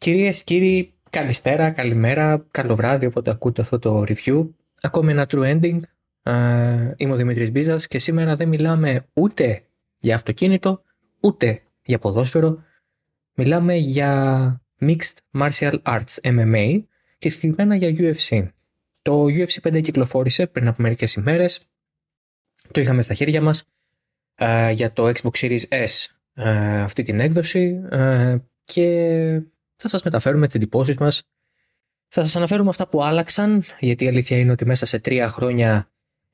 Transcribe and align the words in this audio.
Κυρίες, 0.00 0.44
κύριοι, 0.44 0.94
καλησπέρα, 1.10 1.70
καλημέρα, 1.70 2.46
καλό 2.50 2.74
βράδυ 2.74 3.06
όποτε 3.06 3.30
ακούτε 3.30 3.62
αυτό 3.62 3.78
το 3.78 4.04
review. 4.06 4.48
Ακόμη 4.80 5.10
ένα 5.10 5.26
true 5.30 5.60
ending. 5.60 5.78
Ε, 6.22 6.92
είμαι 6.96 7.12
ο 7.12 7.16
Δημήτρης 7.16 7.50
Μπίζας 7.50 7.86
και 7.86 7.98
σήμερα 7.98 8.36
δεν 8.36 8.48
μιλάμε 8.48 9.06
ούτε 9.12 9.62
για 9.98 10.14
αυτοκίνητο, 10.14 10.82
ούτε 11.20 11.62
για 11.82 11.98
ποδόσφαιρο. 11.98 12.64
Μιλάμε 13.34 13.74
για 13.74 14.62
Mixed 14.80 15.16
Martial 15.32 15.82
Arts 15.82 16.20
MMA 16.22 16.82
και 17.18 17.28
συγκεκριμένα 17.28 17.74
για 17.74 18.14
UFC. 18.14 18.48
Το 19.02 19.24
UFC 19.24 19.60
5 19.62 19.80
κυκλοφόρησε 19.80 20.46
πριν 20.46 20.68
από 20.68 20.82
μερικές 20.82 21.14
ημέρες. 21.14 21.68
Το 22.70 22.80
είχαμε 22.80 23.02
στα 23.02 23.14
χέρια 23.14 23.42
μας 23.42 23.64
ε, 24.34 24.70
για 24.70 24.92
το 24.92 25.06
Xbox 25.06 25.30
Series 25.30 25.62
S 25.68 26.06
ε, 26.34 26.80
αυτή 26.80 27.02
την 27.02 27.20
έκδοση 27.20 27.80
ε, 27.90 28.36
και 28.64 29.42
θα 29.80 29.88
σας 29.88 30.02
μεταφέρουμε 30.02 30.46
τις 30.46 30.54
εντυπώσεις 30.54 30.96
μας. 30.96 31.22
Θα 32.08 32.22
σας 32.22 32.36
αναφέρουμε 32.36 32.68
αυτά 32.68 32.88
που 32.88 33.04
άλλαξαν, 33.04 33.64
γιατί 33.80 34.04
η 34.04 34.08
αλήθεια 34.08 34.38
είναι 34.38 34.52
ότι 34.52 34.66
μέσα 34.66 34.86
σε 34.86 34.98
τρία 34.98 35.28
χρόνια 35.28 35.90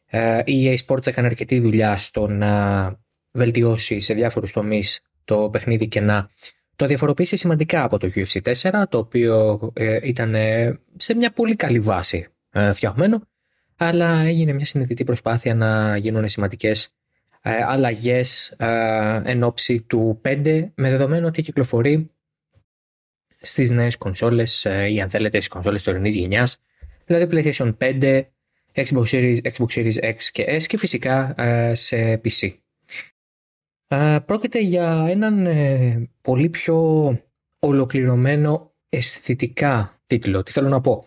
ε, 0.07 0.43
η 0.45 0.65
EA 0.69 0.87
Sports 0.87 1.07
έκανε 1.07 1.27
αρκετή 1.27 1.61
δουλειά 1.61 1.97
στο 1.97 2.29
να 2.29 2.95
βελτιώσει 3.33 4.01
σε 4.01 4.15
διάφορους 4.15 4.53
τομείς 4.53 5.01
το 5.25 5.49
παιχνίδι 5.51 5.89
και 5.89 6.01
να 6.01 6.31
το 6.77 6.87
διαφοροποιήσει 6.87 7.37
σημαντικά 7.37 7.83
από 7.83 7.99
το 7.99 8.11
UFC 8.15 8.55
4, 8.55 8.83
το 8.89 8.99
οποίο 8.99 9.61
ε, 9.75 9.99
ήταν 10.03 10.35
ε, 10.35 10.79
σε 10.97 11.15
μια 11.15 11.31
πολύ 11.31 11.57
καλή 11.57 11.81
βάση 11.81 12.29
φτιαγμένο, 12.73 13.23
αλλά 13.77 14.19
έγινε 14.19 14.53
μια 14.53 14.65
συνειδητή 14.65 15.05
προσπάθεια 15.05 15.55
να 15.55 15.97
γίνουν 15.97 16.29
σημαντικές 16.29 16.95
αλλαγές 17.67 18.55
εν 19.25 19.43
ώψη 19.43 19.83
του 19.83 20.21
5, 20.25 20.69
με 20.75 20.91
δεδομένο 20.91 21.27
ότι 21.27 21.43
κυκλοφορεί 21.43 22.11
στις 23.47 23.71
νέες 23.71 23.97
κονσόλες 23.97 24.65
ε, 24.65 24.89
ή 24.93 25.01
αν 25.01 25.11
θέλετε 25.11 25.37
στις 25.37 25.49
κονσόλες 25.49 25.83
τωρινής 25.83 26.15
γενιάς, 26.15 26.59
δηλαδή 27.07 27.27
PlayStation 27.31 27.77
5, 27.79 28.23
Xbox 28.73 29.05
Series, 29.05 29.39
Xbox 29.43 29.67
Series 29.67 30.03
X 30.03 30.17
και 30.33 30.57
S 30.61 30.63
και 30.63 30.79
φυσικά 30.79 31.35
ε, 31.43 31.75
σε 31.75 32.21
PC. 32.25 32.55
Ε, 33.89 34.19
πρόκειται 34.27 34.61
για 34.61 35.07
έναν 35.09 35.49
πολύ 36.21 36.49
πιο 36.49 36.79
ολοκληρωμένο 37.59 38.75
αισθητικά 38.89 40.01
τίτλο. 40.07 40.43
Τι 40.43 40.53
θέλω 40.53 40.69
να 40.69 40.81
πω; 40.81 41.05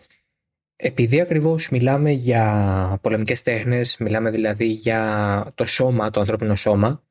Επειδή 0.76 1.20
ακριβώς 1.20 1.68
μιλάμε 1.68 2.10
για 2.10 2.98
πολεμικές 3.02 3.42
τέχνες, 3.42 3.96
μιλάμε 3.96 4.30
δηλαδή 4.30 4.66
για 4.66 5.52
το 5.54 5.64
σώμα, 5.64 6.10
το 6.10 6.20
ανθρώπινο 6.20 6.56
σώμα, 6.56 7.02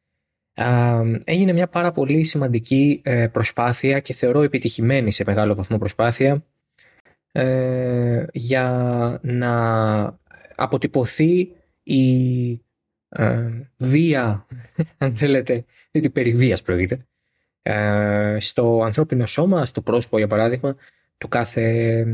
έγινε 1.23 1.53
μια 1.53 1.67
πάρα 1.67 1.91
πολύ 1.91 2.23
σημαντική 2.23 3.01
ε, 3.03 3.27
προσπάθεια 3.27 3.99
και 3.99 4.13
θεωρώ 4.13 4.41
επιτυχημένη 4.41 5.11
σε 5.11 5.23
μεγάλο 5.25 5.55
βαθμό 5.55 5.77
προσπάθεια 5.77 6.45
ε, 7.31 8.25
για 8.33 9.19
να 9.23 10.19
αποτυπωθεί 10.55 11.51
η 11.83 12.51
ε, 13.09 13.49
βία, 13.77 14.45
αν 14.97 15.15
θέλετε, 15.15 15.65
την 15.91 16.11
περιβίας 16.11 16.61
πρόκειται, 16.61 17.05
στο 18.37 18.81
ανθρώπινο 18.83 19.25
σώμα, 19.25 19.65
στο 19.65 19.81
πρόσωπο 19.81 20.17
για 20.17 20.27
παράδειγμα, 20.27 20.75
του 21.17 21.27
κάθε 21.27 22.05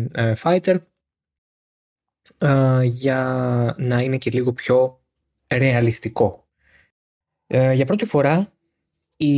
fighter 0.44 0.78
για 2.84 3.76
να 3.78 4.02
είναι 4.02 4.18
και 4.18 4.32
λίγο 4.32 4.54
πιο 4.54 5.00
ρεαλιστικό 5.48 6.45
ε, 7.48 7.74
για 7.74 7.86
πρώτη 7.86 8.06
φορά 8.06 8.54
η 9.18 9.36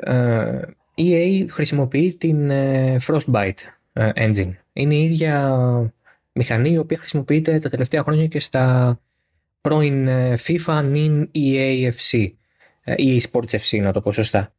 ε, 0.00 0.60
EA 0.96 1.46
χρησιμοποιεί 1.48 2.14
την 2.14 2.50
ε, 2.50 2.96
Frostbite 3.06 3.54
engine. 3.94 4.52
Είναι 4.72 4.94
η 4.94 5.04
ίδια 5.04 5.58
μηχανή 6.32 6.70
η 6.70 6.78
οποία 6.78 6.98
χρησιμοποιείται 6.98 7.58
τα 7.58 7.68
τελευταία 7.68 8.02
χρόνια 8.02 8.26
και 8.26 8.40
στα 8.40 8.98
πρώην 9.60 10.08
FIFA, 10.36 10.92
NIN, 10.94 11.26
EAFC, 11.34 12.30
EA 12.84 13.18
Sports 13.30 13.50
FC 13.50 13.80
να 13.80 13.92
το 13.92 14.00
πω 14.00 14.12
σωστά. 14.12 14.52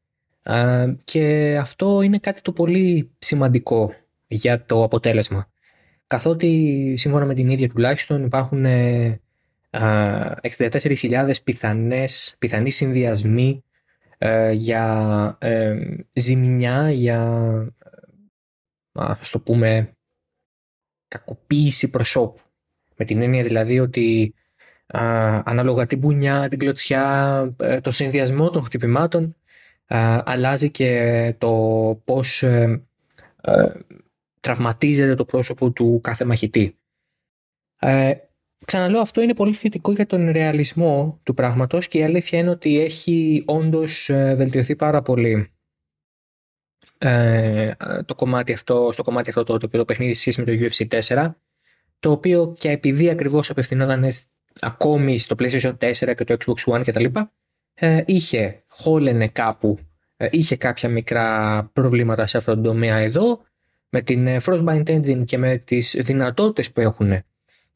Και 1.04 1.58
αυτό 1.60 2.02
είναι 2.02 2.18
κάτι 2.18 2.42
το 2.42 2.52
πολύ 2.52 3.12
σημαντικό 3.18 3.94
για 4.28 4.66
το 4.66 4.84
αποτέλεσμα. 4.84 5.52
Καθότι 6.08 6.94
σύμφωνα 6.98 7.26
με 7.26 7.34
την 7.34 7.50
ίδια 7.50 7.70
τουλάχιστον 7.70 8.24
υπάρχουν 8.24 8.66
64.000 9.72 11.34
πιθανές, 11.44 12.36
πιθανοί 12.40 12.70
συνδυασμοί 12.70 13.64
ε, 14.18 14.52
για 14.52 15.38
ε, 15.40 15.96
ζημιά, 16.14 16.92
για 16.92 17.22
ας 18.92 19.30
το 19.30 19.40
πούμε 19.40 19.92
κακοποίηση 21.08 21.90
προσώπου. 21.90 22.42
Με 22.96 23.06
την 23.06 23.22
έννοια 23.22 23.44
δηλαδή 23.44 23.80
ότι 23.80 24.34
ανάλογα 25.44 25.86
την 25.86 26.00
πουνιά, 26.00 26.48
την 26.48 26.60
κλωτσιά, 26.60 27.56
ε, 27.60 27.82
το 27.82 27.92
συνδυασμό 27.92 28.50
των 28.50 28.64
χτυπημάτων 28.64 29.36
αλλάζει 30.24 30.72
και 30.72 31.36
το 31.38 31.52
πώς 32.04 32.44
τραυματίζεται 34.40 35.16
το 35.16 35.26
πρόσωπο 35.26 35.72
του 35.72 36.00
κάθε 36.04 36.26
μαχητή. 36.26 36.76
Ξαναλέω, 38.66 39.02
αυτό 39.02 39.22
είναι 39.22 39.34
πολύ 39.34 39.54
θετικό 39.54 39.92
για 39.92 40.06
τον 40.06 40.32
ρεαλισμό 40.32 41.20
του 41.24 41.34
πράγματος 41.34 41.88
και 41.88 41.98
η 41.98 42.04
αλήθεια 42.04 42.40
είναι 42.40 42.50
ότι 42.50 42.80
έχει 42.80 43.44
όντως 43.48 44.10
ε, 44.10 44.36
βελτιωθεί 44.36 44.76
πάρα 44.76 45.02
πολύ 45.02 45.52
ε, 46.98 47.72
το 48.06 48.16
κομμάτι 48.16 48.54
αυτό, 48.54 48.90
στο 48.92 49.04
κομμάτι 49.04 49.30
αυτό 49.30 49.44
το, 49.44 49.58
το, 49.58 49.68
το 49.68 49.86
παιχνίδι 49.86 50.14
σχέση 50.14 50.44
με 50.44 50.46
το 50.46 50.66
UFC 50.66 51.02
4 51.02 51.32
το 52.00 52.12
οποίο 52.12 52.54
και 52.60 52.70
επειδή 52.70 53.10
ακριβώς 53.10 53.50
απευθυνόταν 53.50 54.06
ακόμη 54.60 55.18
στο 55.18 55.36
PlayStation 55.40 55.78
4 55.78 55.94
και 56.16 56.24
το 56.24 56.38
Xbox 56.40 56.74
One 56.74 56.82
κτλ 56.86 57.06
ε, 57.74 58.04
είχε, 58.06 58.64
χόλενε 58.68 59.28
κάπου, 59.28 59.80
ε, 60.18 60.28
είχε 60.32 60.56
κάποια 60.56 60.90
μικρά 60.90 61.64
προβλήματα 61.74 62.28
σε 62.28 62.38
αυτόν 62.38 62.54
τον 62.54 62.64
τομέα 62.64 62.98
εδώ 62.98 63.42
με 63.90 64.02
την 64.02 64.28
ε, 64.28 64.38
Frostbite 64.46 64.86
Engine 64.86 65.26
και 65.26 65.38
με 65.38 65.58
τις 65.58 65.96
δυνατότητες 66.00 66.72
που 66.72 66.82
έχουν 66.82 67.24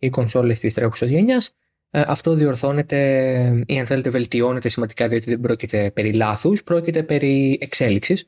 οι 0.05 0.09
κονσόλες 0.09 0.59
της 0.59 0.73
τρέχουσας 0.73 1.09
γενιάς, 1.09 1.55
ε, 1.89 2.03
αυτό 2.07 2.33
διορθώνεται 2.33 3.63
ή 3.67 3.79
αν 3.79 3.85
θέλετε 3.85 4.09
βελτιώνεται 4.09 4.69
σημαντικά 4.69 5.07
διότι 5.07 5.29
δεν 5.29 5.39
πρόκειται 5.39 5.91
περί 5.91 6.13
λάθους, 6.13 6.63
πρόκειται 6.63 7.03
περί 7.03 7.57
εξέλιξης. 7.61 8.25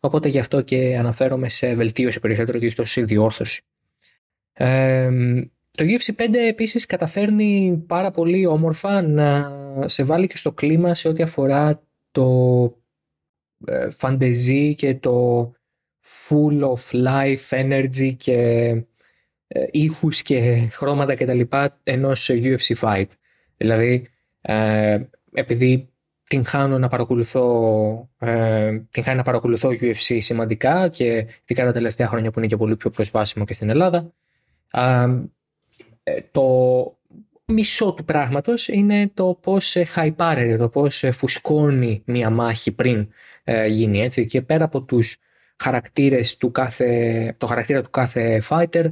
Οπότε 0.00 0.28
γι' 0.28 0.38
αυτό 0.38 0.60
και 0.60 0.96
αναφέρομαι 0.98 1.48
σε 1.48 1.74
βελτίωση 1.74 2.20
περισσότερο 2.20 2.58
και 2.58 2.70
στο 2.70 2.84
σε 2.84 3.02
διόρθωση. 3.02 3.62
Ε, 4.52 5.10
το 5.70 5.84
UFC 5.84 6.14
5 6.16 6.34
επίσης 6.48 6.86
καταφέρνει 6.86 7.82
πάρα 7.86 8.10
πολύ 8.10 8.46
όμορφα 8.46 9.02
να 9.02 9.52
σε 9.84 10.04
βάλει 10.04 10.26
και 10.26 10.36
στο 10.36 10.52
κλίμα 10.52 10.94
σε 10.94 11.08
ό,τι 11.08 11.22
αφορά 11.22 11.82
το 12.10 12.64
ε, 13.66 13.90
φαντεζή 13.90 14.74
και 14.74 14.94
το 14.94 15.44
full 16.04 16.60
of 16.60 17.04
life 17.04 17.48
energy 17.48 18.14
και 18.16 18.32
ε, 18.32 18.86
ήχους 19.70 20.22
και 20.22 20.68
χρώματα 20.70 21.14
κτλ. 21.14 21.40
ενός 21.82 22.30
UFC 22.32 22.74
fight. 22.80 23.06
Δηλαδή, 23.56 24.08
ε, 24.40 25.00
επειδή 25.32 25.88
την 26.28 26.44
χάνω 26.44 26.78
να 26.78 26.88
παρακολουθώ, 26.88 28.08
ε, 28.18 28.78
την 28.90 29.02
χάνω 29.02 29.16
να 29.16 29.22
παρακολουθώ 29.22 29.68
UFC 29.68 30.18
σημαντικά 30.20 30.88
και 30.88 31.26
ειδικά 31.42 31.64
τα 31.64 31.72
τελευταία 31.72 32.06
χρόνια 32.06 32.30
που 32.30 32.38
είναι 32.38 32.48
και 32.48 32.56
πολύ 32.56 32.76
πιο 32.76 32.90
προσβάσιμο 32.90 33.44
και 33.44 33.54
στην 33.54 33.70
Ελλάδα, 33.70 34.12
ε, 34.72 36.20
το 36.30 36.46
μισό 37.44 37.92
του 37.92 38.04
πράγματος 38.04 38.68
είναι 38.68 39.10
το 39.14 39.38
πώς 39.42 39.76
χαϊπάρεται, 39.86 40.56
το 40.56 40.68
πώς 40.68 41.04
φουσκώνει 41.12 42.02
μια 42.06 42.30
μάχη 42.30 42.72
πριν 42.72 43.08
γίνει 43.68 44.00
έτσι 44.00 44.26
και 44.26 44.42
πέρα 44.42 44.64
από 44.64 44.82
τους 44.82 45.18
χαρακτήρες 45.62 46.36
του 46.36 46.50
κάθε, 46.50 47.34
το 47.38 47.46
χαρακτήρα 47.46 47.82
του 47.82 47.90
κάθε 47.90 48.42
fighter 48.48 48.84
ε, 48.84 48.90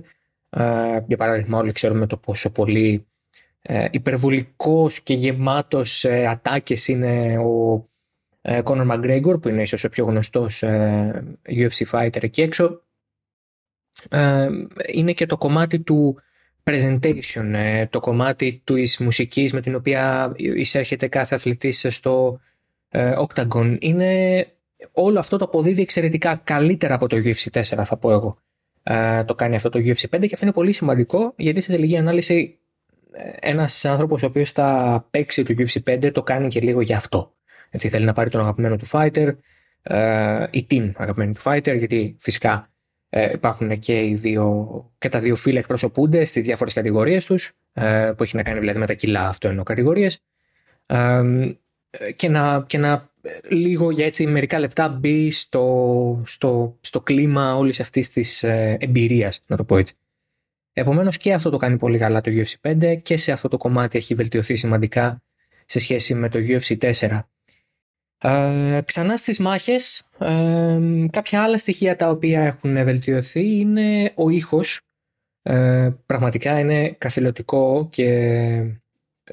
για 1.07 1.17
παράδειγμα 1.17 1.59
όλοι 1.59 1.73
ξέρουμε 1.73 2.07
το 2.07 2.17
πόσο 2.17 2.51
πολύ 2.51 3.07
ε, 3.63 3.89
υπερβολικός 3.91 5.01
και 5.01 5.15
γεμάτος 5.15 6.05
ε, 6.05 6.27
ατάκες 6.27 6.89
είναι 6.89 7.39
ο 7.39 7.85
Κόνορ 8.63 8.87
Μαγκρέγκορ 8.87 9.39
που 9.39 9.49
είναι 9.49 9.63
ίσως 9.63 9.85
ο 9.85 9.89
πιο 9.89 10.05
γνωστός 10.05 10.65
UFC 11.47 11.85
fighter 11.91 12.23
εκεί 12.23 12.43
έξω 12.43 12.83
είναι 14.93 15.13
και 15.13 15.27
το 15.27 15.37
κομμάτι 15.37 15.81
του 15.81 16.21
presentation, 16.65 17.85
το 17.91 18.01
κομμάτι 18.01 18.63
του 18.65 18.75
μουσικής 18.99 19.53
με 19.53 19.61
την 19.61 19.75
οποία 19.75 20.33
εισέρχεται 20.37 21.09
κάθε 21.09 21.35
αθλητής 21.35 21.87
στο 21.89 22.41
Octagon. 22.93 23.77
Είναι 23.81 24.47
όλο 24.93 25.19
αυτό 25.19 25.37
το 25.37 25.45
αποδίδει 25.45 25.83
εξαιρετικά 25.83 26.41
καλύτερα 26.45 26.95
από 26.95 27.07
το 27.07 27.17
UFC 27.17 27.61
4 27.61 27.63
θα 27.63 27.97
πω 27.97 28.11
εγώ. 28.11 28.39
Ε, 28.83 29.25
το 29.25 29.35
κάνει 29.35 29.57
αυτό 29.57 29.69
το 29.69 29.79
UFC 29.79 29.93
5 29.93 29.95
και 30.11 30.17
αυτό 30.33 30.39
είναι 30.43 30.53
πολύ 30.53 30.73
σημαντικό 30.73 31.33
γιατί 31.37 31.61
σε 31.61 31.73
τελική 31.73 31.97
ανάλυση 31.97 32.59
ε, 33.13 33.31
ένας 33.41 33.85
άνθρωπος 33.85 34.23
ο 34.23 34.27
οποίος 34.27 34.53
θα 34.53 35.07
παίξει 35.11 35.43
το 35.43 35.55
UFC 35.59 35.95
5 36.03 36.13
το 36.13 36.23
κάνει 36.23 36.49
και 36.49 36.61
λίγο 36.61 36.81
για 36.81 36.97
αυτό. 36.97 37.35
Έτσι, 37.71 37.89
θέλει 37.89 38.05
να 38.05 38.13
πάρει 38.13 38.31
τον 38.31 38.41
αγαπημένο 38.41 38.77
του 38.77 38.87
fighter, 38.91 39.37
ε, 39.83 40.47
η 40.51 40.67
team 40.71 40.93
αγαπημένη 40.97 41.35
του 41.35 41.41
fighter, 41.45 41.77
γιατί 41.79 42.17
φυσικά 42.19 42.65
Ε, 43.13 43.33
υπάρχουν 43.33 43.79
και, 43.79 44.05
οι 44.05 44.15
δύο, 44.15 44.67
και 44.99 45.09
τα 45.09 45.19
δύο 45.19 45.37
φύλλα 45.37 45.59
εκπροσωπούνται 45.59 46.25
στις 46.25 46.43
διάφορες 46.43 46.73
κατηγορίες 46.73 47.27
τους, 47.27 47.53
ε, 47.73 48.13
που 48.17 48.23
έχει 48.23 48.37
να 48.37 48.43
κάνει 48.43 48.59
δηλαδή 48.59 48.79
με 48.79 48.87
τα 48.87 48.93
κιλά 48.93 49.29
αυτό 49.29 49.49
εννοώ 49.49 49.65
κατηγορίες. 49.65 50.23
Ε, 50.87 51.23
και 52.17 52.29
να, 52.29 52.65
και 52.67 52.79
να 52.79 53.10
λίγο 53.49 53.91
για 53.91 54.07
έτσι 54.07 54.27
μερικά 54.27 54.59
λεπτά 54.59 54.89
μπει 54.89 55.31
στο, 55.31 56.23
στο, 56.27 56.79
στο 56.81 57.01
κλίμα 57.01 57.57
όλης 57.57 57.81
αυτής 57.81 58.11
της 58.11 58.43
ε, 58.43 58.77
εμπειρίας, 58.81 59.43
να 59.47 59.57
το 59.57 59.65
πω 59.65 59.77
έτσι. 59.77 59.95
Επομένως 60.73 61.17
και 61.17 61.33
αυτό 61.33 61.51
το 61.51 61.57
κάνει 61.57 61.77
πολύ 61.77 61.99
καλά 61.99 62.21
το 62.21 62.31
UFC 62.35 62.71
5 62.83 62.99
και 63.03 63.17
σε 63.17 63.33
αυτό 63.33 63.49
το 63.49 63.57
κομμάτι 63.57 63.99
έχει 63.99 64.15
βελτιωθεί 64.15 64.57
σημαντικά 64.57 65.23
σε 65.67 65.79
σχέση 65.79 66.15
με 66.15 66.29
το 66.29 66.39
UFC 66.39 66.93
4. 66.99 67.21
Ε, 68.23 68.81
ξανά 68.85 69.17
στις 69.17 69.39
μάχες, 69.39 70.03
ε, 70.19 70.79
κάποια 71.11 71.43
άλλα 71.43 71.59
στοιχεία 71.59 71.97
τα 71.97 72.09
οποία 72.09 72.43
έχουν 72.43 72.85
βελτιωθεί 72.85 73.59
είναι 73.59 74.13
ο 74.17 74.31
ήχος. 74.31 74.81
Ε, 75.43 75.91
πραγματικά 76.07 76.59
είναι 76.59 76.91
καθηλωτικό 76.91 77.89
και 77.91 78.81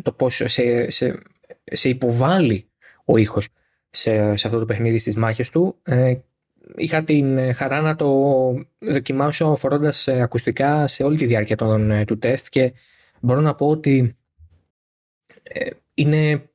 το 0.03 0.11
πώς 0.11 0.35
σε, 0.45 0.89
σε, 0.89 1.19
σε 1.63 1.89
υποβάλλει 1.89 2.69
ο 3.05 3.17
ήχος 3.17 3.47
σε, 3.89 4.35
σε 4.35 4.47
αυτό 4.47 4.59
το 4.59 4.65
παιχνίδι 4.65 4.97
στις 4.97 5.15
μάχες 5.15 5.49
του. 5.49 5.77
Ε, 5.83 6.15
είχα 6.75 7.03
την 7.03 7.53
χαρά 7.53 7.81
να 7.81 7.95
το 7.95 8.07
δοκιμάσω 8.79 9.55
φορώντας 9.55 10.07
ακουστικά 10.07 10.87
σε 10.87 11.03
όλη 11.03 11.17
τη 11.17 11.25
διάρκεια 11.25 11.55
των, 11.55 12.05
του 12.05 12.17
τεστ 12.17 12.47
και 12.49 12.73
μπορώ 13.21 13.41
να 13.41 13.55
πω 13.55 13.67
ότι 13.67 14.17
είναι 15.93 16.49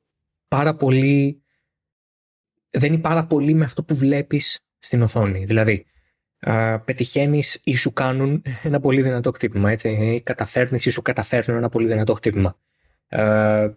πάρα 0.48 0.74
πολύ 0.74 1.42
δεν 2.72 2.92
είναι 2.92 3.02
πάρα 3.02 3.26
πολύ 3.26 3.54
με 3.54 3.64
αυτό 3.64 3.82
που 3.82 3.94
βλέπεις 3.94 4.66
στην 4.78 5.02
οθόνη. 5.02 5.44
Δηλαδή, 5.44 5.86
πετυχαίνεις 6.84 7.60
ή 7.64 7.76
σου 7.76 7.92
κάνουν 7.92 8.42
ένα 8.62 8.80
πολύ 8.80 9.02
δυνατό 9.02 9.30
χτύπημα, 9.32 9.70
έτσι, 9.70 9.88
ή 9.88 10.20
καταφέρνεις 10.20 10.86
ή 10.86 10.90
σου 10.90 11.02
καταφέρνουν 11.02 11.58
ένα 11.58 11.68
πολύ 11.68 11.86
δυνατό 11.86 12.14
χτύπημα. 12.14 12.58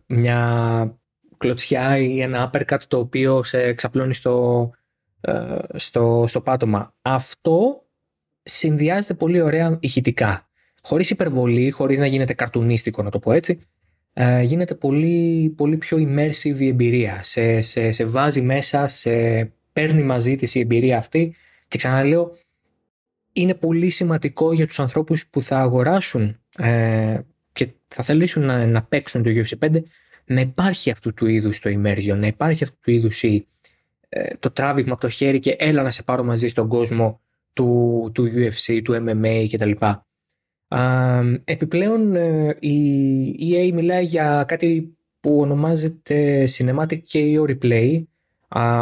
μια 0.07 0.99
κλωτσιά 1.37 1.97
ή 1.97 2.21
ένα 2.21 2.51
uppercut 2.51 2.79
το 2.87 2.99
οποίο 2.99 3.43
σε 3.43 3.73
ξαπλώνει 3.73 4.13
στο, 4.13 4.71
στο, 5.75 6.25
στο 6.27 6.41
πάτωμα. 6.41 6.93
Αυτό 7.01 7.85
συνδυάζεται 8.43 9.13
πολύ 9.13 9.41
ωραία 9.41 9.77
ηχητικά. 9.81 10.49
Χωρίς 10.81 11.09
υπερβολή, 11.09 11.69
χωρίς 11.69 11.99
να 11.99 12.05
γίνεται 12.05 12.33
καρτουνίστικο 12.33 13.03
να 13.03 13.09
το 13.09 13.19
πω 13.19 13.31
έτσι, 13.31 13.67
ε, 14.13 14.41
γίνεται 14.41 14.75
πολύ, 14.75 15.53
πολύ 15.57 15.77
πιο 15.77 15.97
immersive 15.97 16.59
η 16.59 16.67
εμπειρία. 16.67 17.23
Σε, 17.23 17.61
σε, 17.61 17.91
σε 17.91 18.05
βάζει 18.05 18.41
μέσα, 18.41 18.87
σε 18.87 19.43
παίρνει 19.73 20.03
μαζί 20.03 20.35
της 20.35 20.55
η 20.55 20.59
εμπειρία 20.59 20.97
αυτή 20.97 21.35
και 21.67 21.77
ξαναλέω 21.77 22.37
είναι 23.33 23.53
πολύ 23.53 23.89
σημαντικό 23.89 24.53
για 24.53 24.67
τους 24.67 24.79
ανθρώπους 24.79 25.27
που 25.27 25.41
θα 25.41 25.59
αγοράσουν 25.59 26.39
ε, 26.57 27.19
και 27.51 27.69
θα 27.87 28.03
θελήσουν 28.03 28.43
να, 28.43 28.65
να 28.65 28.83
παίξουν 28.83 29.23
το 29.23 29.29
UFC 29.29 29.69
5 29.69 29.81
να 30.25 30.41
υπάρχει 30.41 30.91
αυτού 30.91 31.13
του 31.13 31.25
είδους 31.25 31.59
το 31.59 31.69
immersion, 31.69 32.15
να 32.17 32.27
υπάρχει 32.27 32.63
αυτού 32.63 32.77
του 32.81 32.91
είδους 32.91 33.23
η, 33.23 33.47
ε, 34.09 34.35
το 34.39 34.51
τράβηγμα 34.51 34.91
από 34.91 35.01
το 35.01 35.09
χέρι 35.09 35.39
και 35.39 35.55
έλα 35.59 35.83
να 35.83 35.91
σε 35.91 36.03
πάρω 36.03 36.23
μαζί 36.23 36.47
στον 36.47 36.67
κόσμο 36.67 37.19
του, 37.53 38.11
του 38.13 38.31
UFC, 38.35 38.81
του 38.83 39.05
MMA 39.07 39.47
κτλ. 39.51 39.71
Επιπλέον 41.43 42.15
ε, 42.15 42.57
η 42.59 43.35
EA 43.39 43.73
μιλάει 43.73 44.03
για 44.03 44.43
κάτι 44.47 44.97
που 45.19 45.39
ονομάζεται 45.39 46.47
Cinematic 46.57 46.99
KO 47.11 47.45
Replay. 47.49 48.03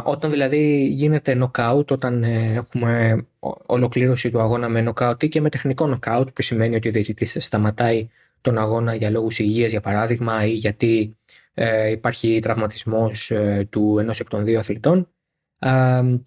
Όταν 0.03 0.31
δηλαδή 0.31 0.87
γίνεται 0.87 1.37
knockout, 1.41 1.85
όταν 1.87 2.23
ε, 2.23 2.53
έχουμε 2.53 3.25
ολοκλήρωση 3.65 4.31
του 4.31 4.39
αγώνα 4.39 4.69
με 4.69 4.83
knockout 4.87 5.23
ή 5.23 5.27
και 5.27 5.41
με 5.41 5.49
τεχνικό 5.49 5.99
knockout 5.99 6.25
που 6.33 6.41
σημαίνει 6.41 6.75
ότι 6.75 6.87
ο 6.87 6.91
διαιτητής 6.91 7.37
σταματάει 7.39 8.07
τον 8.43 8.57
αγώνα 8.57 8.95
για 8.95 9.09
λόγους 9.09 9.39
υγείας 9.39 9.71
για 9.71 9.81
παράδειγμα 9.81 10.45
ή 10.45 10.51
γιατί 10.51 11.17
ε, 11.53 11.91
υπάρχει 11.91 12.39
τραυματισμός 12.41 13.31
του 13.69 13.99
ενός 13.99 14.19
εκ 14.19 14.27
των 14.27 14.45
δύο 14.45 14.59
αθλητών 14.59 15.07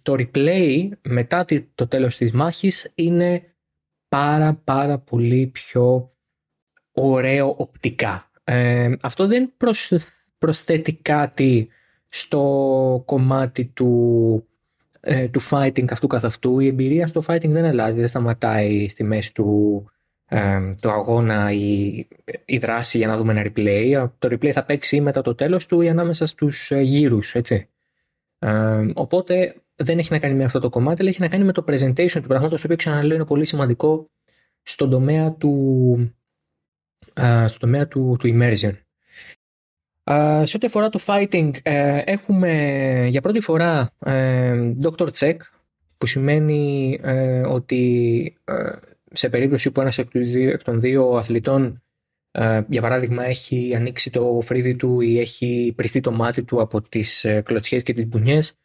το 0.01 0.15
replay 0.17 0.89
μετά 1.01 1.45
το 1.75 1.87
τέλος 1.87 2.17
της 2.17 2.31
μάχης 2.31 2.91
είναι 2.95 3.43
πάρα 4.07 4.53
πάρα 4.63 4.97
πολύ 4.97 5.47
πιο 5.47 6.11
ωραίο 6.91 7.55
οπτικά. 7.57 8.31
Ε, 8.43 8.91
αυτό 9.01 9.27
δεν 9.27 9.53
προσθέτει 10.37 10.93
κάτι 10.93 11.67
στο 12.07 13.03
κομμάτι 13.05 13.65
του, 13.65 14.47
ε, 14.99 15.27
του 15.27 15.41
fighting 15.49 15.91
αυτού 15.91 16.07
καθ' 16.07 16.25
αυτού. 16.25 16.59
Η 16.59 16.67
εμπειρία 16.67 17.07
στο 17.07 17.21
fighting 17.27 17.49
δεν 17.49 17.65
αλλάζει, 17.65 17.99
δεν 17.99 18.07
σταματάει 18.07 18.87
στη 18.87 19.03
μέση 19.03 19.33
του, 19.33 19.85
ε, 20.29 20.75
του 20.81 20.91
αγώνα 20.91 21.51
η, 21.51 22.07
η 22.45 22.57
δράση 22.57 22.97
για 22.97 23.07
να 23.07 23.17
δούμε 23.17 23.31
ένα 23.31 23.51
replay. 23.51 24.09
Το 24.19 24.27
replay 24.31 24.49
θα 24.49 24.63
παίξει 24.63 25.01
μετά 25.01 25.21
το 25.21 25.35
τέλος 25.35 25.65
του 25.65 25.81
ή 25.81 25.89
ανάμεσα 25.89 26.25
στους 26.25 26.71
ε, 26.71 26.81
γύρους, 26.81 27.35
έτσι. 27.35 27.69
οπότε 28.93 29.55
δεν 29.75 29.99
έχει 29.99 30.11
να 30.11 30.19
κάνει 30.19 30.33
με 30.33 30.43
αυτό 30.43 30.59
το 30.59 30.69
κομμάτι, 30.69 31.01
αλλά 31.01 31.09
έχει 31.09 31.21
να 31.21 31.27
κάνει 31.27 31.43
με 31.43 31.51
το 31.51 31.63
presentation 31.67 32.21
του 32.21 32.27
πράγματος, 32.27 32.59
το 32.59 32.65
οποίο 32.65 32.75
ξαναλέω 32.75 33.15
είναι 33.15 33.25
πολύ 33.25 33.45
σημαντικό 33.45 34.09
στον 34.61 34.89
τομέα 34.89 35.31
του, 35.31 36.15
στον 37.45 37.59
τομέα 37.59 37.87
του, 37.87 38.15
του 38.19 38.27
immersion. 38.33 38.73
σε 40.43 40.55
ό,τι 40.55 40.65
αφορά 40.65 40.89
το 40.89 40.99
fighting, 41.05 41.51
ε, 41.63 42.01
έχουμε 42.05 43.05
για 43.09 43.21
πρώτη 43.21 43.39
φορά 43.39 43.89
ε, 43.99 44.73
Dr. 44.81 45.09
Check, 45.11 45.37
που 45.97 46.05
σημαίνει 46.05 46.99
ε, 47.03 47.41
ότι 47.41 48.37
σε 49.11 49.29
περίπτωση 49.29 49.71
που 49.71 49.81
ένας 49.81 49.97
εκ, 49.97 50.15
εκ 50.33 50.63
των 50.63 50.79
δύο 50.79 51.09
αθλητών 51.09 51.81
για 52.67 52.81
παράδειγμα 52.81 53.25
έχει 53.25 53.75
ανοίξει 53.75 54.09
το 54.09 54.39
φρύδι 54.43 54.75
του 54.75 55.01
ή 55.01 55.19
έχει 55.19 55.73
πριστεί 55.75 55.99
το 55.99 56.11
μάτι 56.11 56.43
του 56.43 56.61
από 56.61 56.81
τις 56.81 57.25
κλωτσιές 57.43 57.83
και 57.83 57.93
τις 57.93 58.07
μπουνιές 58.07 58.59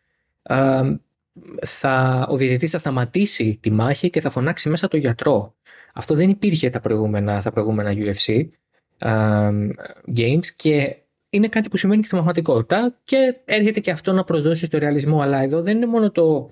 θα, 1.62 2.26
ο 2.30 2.36
διαιτητής 2.36 2.70
θα 2.70 2.78
σταματήσει 2.78 3.58
τη 3.60 3.70
μάχη 3.70 4.10
και 4.10 4.20
θα 4.20 4.30
φωνάξει 4.30 4.68
μέσα 4.68 4.88
το 4.88 4.96
γιατρό. 4.96 5.54
Αυτό 5.94 6.14
δεν 6.14 6.28
υπήρχε 6.28 6.70
τα 6.70 6.80
προηγούμενα, 6.80 7.40
στα 7.40 7.52
προηγούμενα 7.52 7.92
UFC 7.94 8.48
games 10.16 10.46
και 10.56 10.96
είναι 11.30 11.48
κάτι 11.48 11.68
που 11.68 11.76
σημαίνει 11.76 12.00
και 12.00 12.06
στην 12.06 12.18
πραγματικότητα 12.18 12.98
και 13.04 13.36
έρχεται 13.44 13.80
και 13.80 13.90
αυτό 13.90 14.12
να 14.12 14.24
προσδώσει 14.24 14.66
στο 14.66 14.78
ρεαλισμό. 14.78 15.20
Αλλά 15.20 15.38
εδώ 15.38 15.62
δεν 15.62 15.76
είναι 15.76 15.86
μόνο 15.86 16.10
το, 16.10 16.50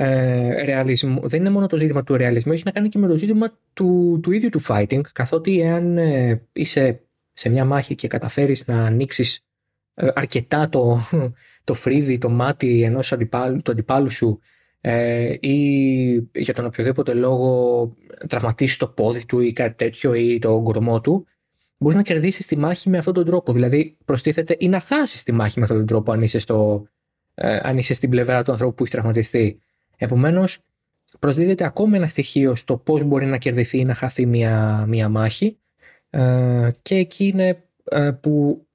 ε, 0.00 0.64
ρεαλισμό, 0.64 1.20
δεν 1.24 1.40
είναι 1.40 1.50
μόνο 1.50 1.66
το 1.66 1.76
ζήτημα 1.76 2.04
του 2.04 2.16
ρεαλισμού, 2.16 2.52
έχει 2.52 2.62
να 2.64 2.70
κάνει 2.70 2.88
και 2.88 2.98
με 2.98 3.06
το 3.06 3.16
ζήτημα 3.16 3.58
του, 3.72 4.20
του 4.22 4.32
ίδιου 4.32 4.48
του 4.48 4.60
fighting, 4.68 5.00
καθότι 5.12 5.60
εάν 5.60 5.98
ε, 5.98 6.42
είσαι 6.52 7.00
σε 7.32 7.48
μια 7.48 7.64
μάχη 7.64 7.94
και 7.94 8.08
καταφέρεις 8.08 8.66
να 8.66 8.84
ανοίξεις 8.84 9.46
ε, 9.94 10.08
αρκετά 10.14 10.68
το, 10.68 10.98
το 11.64 11.74
φρύδι, 11.74 12.18
το 12.18 12.28
μάτι 12.28 12.82
ενός 12.82 13.12
αντιπάλου, 13.12 13.62
του 13.62 13.70
αντιπάλου 13.70 14.10
σου 14.10 14.40
ε, 14.80 15.34
ή 15.40 16.28
για 16.34 16.54
τον 16.54 16.64
οποιοδήποτε 16.64 17.14
λόγο 17.14 17.92
τραυματίσεις 18.28 18.76
το 18.76 18.88
πόδι 18.88 19.26
του 19.26 19.40
ή 19.40 19.52
κάτι 19.52 19.74
τέτοιο 19.74 20.14
ή 20.14 20.38
το 20.38 20.60
κορμό 20.62 21.00
του, 21.00 21.26
μπορείς 21.78 21.96
να 21.96 22.02
κερδίσεις 22.02 22.46
τη 22.46 22.56
μάχη 22.56 22.88
με 22.88 22.98
αυτόν 22.98 23.14
τον 23.14 23.24
τρόπο. 23.24 23.52
Δηλαδή, 23.52 23.96
προστίθεται 24.04 24.56
ή 24.58 24.68
να 24.68 24.80
χάσεις 24.80 25.22
τη 25.22 25.32
μάχη 25.32 25.58
με 25.58 25.64
αυτόν 25.64 25.78
τον 25.78 25.86
τρόπο 25.86 26.12
αν 26.12 26.22
είσαι, 26.22 26.38
στο, 26.38 26.86
ε, 27.34 27.58
αν 27.62 27.78
είσαι 27.78 27.94
στην 27.94 28.10
πλευρά 28.10 28.42
του 28.42 28.52
ανθρώπου 28.52 28.74
που 28.74 28.82
έχει 28.82 28.92
τραυματιστεί. 28.92 29.60
Επομένως, 29.98 30.58
προσδίδεται 31.18 31.64
ακόμα 31.64 31.96
ένα 31.96 32.06
στοιχείο 32.06 32.54
στο 32.54 32.76
πώς 32.76 33.02
μπορεί 33.02 33.26
να 33.26 33.38
κερδιθεί 33.38 33.78
ή 33.78 33.84
να 33.84 33.94
χαθεί 33.94 34.26
μια, 34.26 34.84
μια 34.88 35.08
μάχη. 35.08 35.58
Ε, 36.10 36.70
και 36.82 36.94
εκεί 36.94 37.26
είναι 37.26 37.64
ε, 37.84 38.10
που 38.10 38.66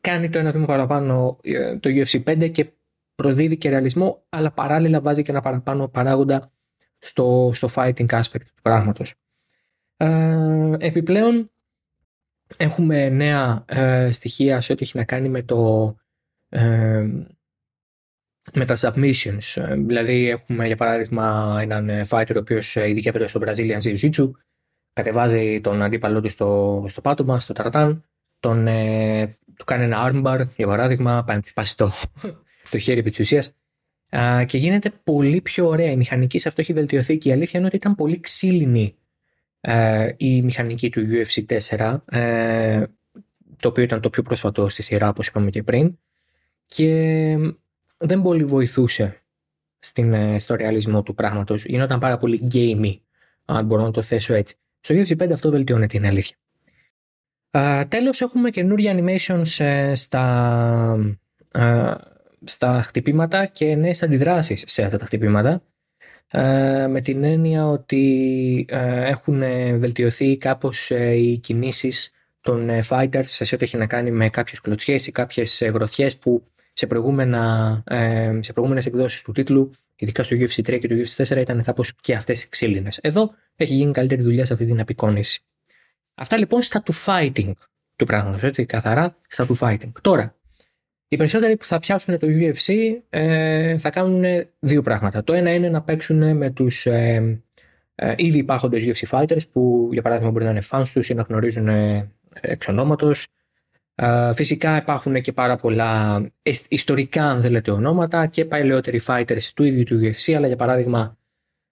κάνει 0.00 0.30
το 0.30 0.38
ένα 0.38 0.50
βήμα 0.50 0.66
παραπάνω 0.66 1.38
ε, 1.42 1.76
το 1.76 1.90
UFC 1.92 2.22
5 2.24 2.50
και 2.50 2.72
προσδίδει 3.14 3.56
και 3.56 3.68
ρεαλισμό, 3.68 4.24
αλλά 4.28 4.50
παράλληλα 4.50 5.00
βάζει 5.00 5.22
και 5.22 5.30
ένα 5.30 5.40
παραπάνω 5.40 5.88
παράγοντα 5.88 6.52
στο, 6.98 7.50
στο 7.54 7.68
fighting 7.74 8.06
aspect 8.06 8.44
του 8.54 8.62
πράγματος. 8.62 9.14
Ε, 9.96 10.72
επιπλέον 10.78 11.50
έχουμε 12.56 13.08
νέα 13.08 13.64
ε, 13.68 14.12
στοιχεία 14.12 14.60
σε 14.60 14.72
ό,τι 14.72 14.82
έχει 14.82 14.96
να 14.96 15.04
κάνει 15.04 15.28
με 15.28 15.42
το 15.42 15.94
ε, 16.48 17.06
με 18.52 18.64
τα 18.64 18.76
submissions. 18.76 19.62
Ε, 19.62 19.74
δηλαδή 19.74 20.28
έχουμε 20.28 20.66
για 20.66 20.76
παράδειγμα 20.76 21.56
έναν 21.60 22.06
fighter 22.08 22.32
ο 22.34 22.38
οποίος 22.38 22.76
ειδικεύεται 22.76 23.26
στο 23.26 23.40
Brazilian 23.44 23.78
Jiu-Jitsu 23.82 24.30
κατεβάζει 24.92 25.60
τον 25.60 25.82
αντίπαλό 25.82 26.20
του 26.20 26.28
στο, 26.28 26.84
στο 26.88 27.00
πάτωμα, 27.00 27.40
στο 27.40 27.52
ταρτάν 27.52 28.04
τον, 28.40 28.64
του 29.56 29.64
κάνει 29.64 29.84
ένα 29.84 30.10
armbar 30.10 30.46
για 30.56 30.66
παράδειγμα, 30.66 31.24
πάει 31.24 31.36
να 31.36 31.42
του 31.42 31.48
σπάσει 31.48 31.76
το, 31.76 31.90
το 32.70 32.78
χέρι 32.78 32.98
επί 32.98 33.10
της 33.10 33.54
και 34.46 34.58
γίνεται 34.58 34.90
πολύ 35.04 35.40
πιο 35.40 35.66
ωραία. 35.66 35.90
Η 35.90 35.96
μηχανική 35.96 36.38
σε 36.38 36.48
αυτό 36.48 36.60
έχει 36.60 36.72
βελτιωθεί 36.72 37.18
και 37.18 37.28
η 37.28 37.32
αλήθεια 37.32 37.58
είναι 37.58 37.68
ότι 37.68 37.76
ήταν 37.76 37.94
πολύ 37.94 38.20
ξύλινη 38.20 38.96
ε, 39.60 40.14
η 40.16 40.42
μηχανική 40.42 40.90
του 40.90 41.06
UFC 41.10 41.58
4 41.68 42.00
ε, 42.04 42.84
το 43.60 43.68
οποίο 43.68 43.82
ήταν 43.82 44.00
το 44.00 44.10
πιο 44.10 44.22
πρόσφατο 44.22 44.68
στη 44.68 44.82
σειρά 44.82 45.08
όπως 45.08 45.26
είπαμε 45.26 45.50
και 45.50 45.62
πριν 45.62 45.98
και 46.66 47.36
δεν 48.06 48.22
πολύ 48.22 48.44
βοηθούσε 48.44 49.22
στην, 49.78 50.12
ε, 50.12 50.38
στο 50.38 50.54
ρεαλισμό 50.54 51.02
του 51.02 51.14
πράγματος. 51.14 51.64
Γινόταν 51.64 51.98
πάρα 51.98 52.16
πολύ 52.16 52.46
gamey 52.52 53.00
αν 53.44 53.66
μπορώ 53.66 53.82
να 53.82 53.90
το 53.90 54.02
θέσω 54.02 54.34
έτσι. 54.34 54.54
Στο 54.80 54.94
UFC 54.94 55.16
5 55.16 55.32
αυτό 55.32 55.50
βελτιώνεται, 55.50 55.96
είναι 55.96 56.06
αλήθεια. 56.06 56.36
Uh, 57.50 57.84
τέλος 57.88 58.20
έχουμε 58.20 58.50
καινούργια 58.50 58.94
animations 58.96 59.64
ε, 59.64 59.94
στα, 59.94 61.16
uh, 61.52 61.94
στα 62.44 62.82
χτυπήματα 62.82 63.46
και 63.46 63.74
νέες 63.74 64.02
αντιδράσεις 64.02 64.64
σε 64.66 64.82
αυτά 64.82 64.98
τα 64.98 65.04
χτυπήματα 65.04 65.62
uh, 66.30 66.86
με 66.88 67.00
την 67.04 67.24
έννοια 67.24 67.66
ότι 67.66 68.66
έχουν 68.68 69.38
βελτιωθεί 69.78 70.36
κάπως 70.36 70.90
οι 70.90 71.38
κινήσεις 71.42 72.12
των 72.40 72.70
fighters 72.88 73.24
σε 73.24 73.54
ό,τι 73.54 73.64
έχει 73.64 73.76
να 73.76 73.86
κάνει 73.86 74.10
με 74.10 74.28
κάποιες 74.28 74.60
κλωτσιές 74.60 75.06
ή 75.06 75.12
κάποιες 75.12 75.62
γροθιές 75.72 76.16
που 76.16 76.44
σε, 76.74 76.86
προηγούμενα, 76.86 77.82
σε 78.40 78.52
προηγούμενες 78.52 78.86
εκδόσεις 78.86 79.22
του 79.22 79.32
τίτλου 79.32 79.70
ειδικά 79.96 80.22
στο 80.22 80.36
UFC 80.36 80.60
3 80.60 80.78
και 80.80 80.88
το 80.88 80.94
UFC 80.94 81.24
4 81.24 81.36
ήταν 81.36 81.62
κάπως 81.62 81.92
και 82.00 82.14
αυτές 82.14 82.42
οι 82.42 82.48
ξύλινες. 82.48 82.98
Εδώ 83.02 83.30
έχει 83.56 83.74
γίνει 83.74 83.92
καλύτερη 83.92 84.22
δουλειά 84.22 84.44
σε 84.44 84.52
αυτή 84.52 84.64
την 84.64 84.80
απεικόνηση. 84.80 85.42
Αυτά 86.14 86.36
λοιπόν 86.36 86.62
στα 86.62 86.82
του 86.82 86.94
fighting 87.06 87.52
του 87.96 88.04
πράγματος, 88.04 88.42
έτσι, 88.42 88.64
καθαρά 88.64 89.16
στα 89.28 89.46
του 89.46 89.58
fighting. 89.60 89.92
Τώρα, 90.00 90.36
οι 91.08 91.16
περισσότεροι 91.16 91.56
που 91.56 91.64
θα 91.64 91.78
πιάσουν 91.78 92.18
το 92.18 92.26
UFC 92.30 92.74
ε, 93.10 93.78
θα 93.78 93.90
κάνουν 93.90 94.24
δύο 94.58 94.82
πράγματα. 94.82 95.24
Το 95.24 95.32
ένα 95.32 95.54
είναι 95.54 95.68
να 95.68 95.82
παίξουν 95.82 96.36
με 96.36 96.50
τους 96.50 96.86
ε, 96.86 97.42
ε, 97.94 98.14
ήδη 98.16 98.38
υπάρχοντες 98.38 98.82
UFC 98.84 99.08
fighters 99.08 99.48
που 99.52 99.88
για 99.92 100.02
παράδειγμα 100.02 100.30
μπορεί 100.30 100.44
να 100.44 100.50
είναι 100.50 100.62
fans 100.70 100.88
τους 100.92 101.08
ή 101.08 101.14
να 101.14 101.22
γνωρίζουν 101.22 101.68
ε, 101.68 102.10
εξ 102.40 102.68
ονόματος. 102.68 103.26
Ε, 103.94 104.32
φυσικά 104.34 104.76
υπάρχουν 104.76 105.20
και 105.20 105.32
πάρα 105.32 105.56
πολλά 105.56 106.22
ιστορικά 106.68 107.24
αν 107.24 107.40
θέλετε 107.40 107.70
ονόματα 107.70 108.26
και 108.26 108.44
παλαιότεροι 108.44 109.00
fighters 109.06 109.50
του 109.54 109.64
ίδιου 109.64 109.84
του 109.84 110.00
UFC 110.02 110.32
αλλά 110.32 110.46
για 110.46 110.56
παράδειγμα 110.56 111.18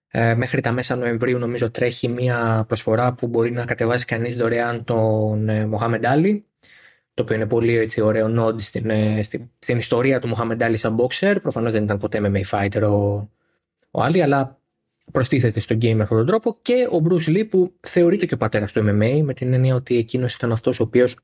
ε, 0.07 0.35
μέχρι 0.35 0.61
τα 0.61 0.71
μέσα 0.71 0.95
Νοεμβρίου 0.95 1.37
νομίζω 1.37 1.71
τρέχει 1.71 2.07
μια 2.07 2.65
προσφορά 2.67 3.13
που 3.13 3.27
μπορεί 3.27 3.51
να 3.51 3.65
κατεβάσει 3.65 4.05
κανείς 4.05 4.35
δωρεάν 4.35 4.83
τον 4.83 5.49
ε, 5.49 5.65
Μοχάμεντ 5.65 6.05
Άλλη 6.05 6.45
το 7.13 7.23
οποίο 7.23 7.35
είναι 7.35 7.45
πολύ 7.45 7.77
έτσι, 7.77 8.01
ωραίο 8.01 8.33
nod 8.39 8.61
στην, 8.61 8.89
ε, 8.89 9.23
στην, 9.23 9.49
στην, 9.59 9.77
ιστορία 9.77 10.19
του 10.19 10.27
Μοχάμεντ 10.27 10.63
Άλλη 10.63 10.77
σαν 10.77 10.97
boxer. 10.99 11.35
Προφανώς 11.41 11.71
δεν 11.71 11.83
ήταν 11.83 11.97
ποτέ 11.97 12.21
MMA 12.23 12.41
fighter 12.49 12.81
ο, 12.81 13.29
ο 13.91 14.01
Άλλη, 14.01 14.21
αλλά 14.21 14.59
προστίθεται 15.11 15.59
στο 15.59 15.75
game 15.75 15.93
με 15.93 16.03
αυτόν 16.03 16.17
τον 16.17 16.25
τρόπο 16.25 16.57
και 16.61 16.87
ο 16.91 17.01
Bruce 17.09 17.37
Lee 17.37 17.47
που 17.49 17.73
θεωρείται 17.79 18.25
και 18.25 18.33
ο 18.33 18.37
πατέρας 18.37 18.71
του 18.71 18.79
MMA 18.79 19.21
με 19.23 19.33
την 19.33 19.53
έννοια 19.53 19.75
ότι 19.75 19.97
εκείνος 19.97 20.35
ήταν 20.35 20.51
αυτός 20.51 20.79
ο 20.79 20.83
οποίος 20.83 21.17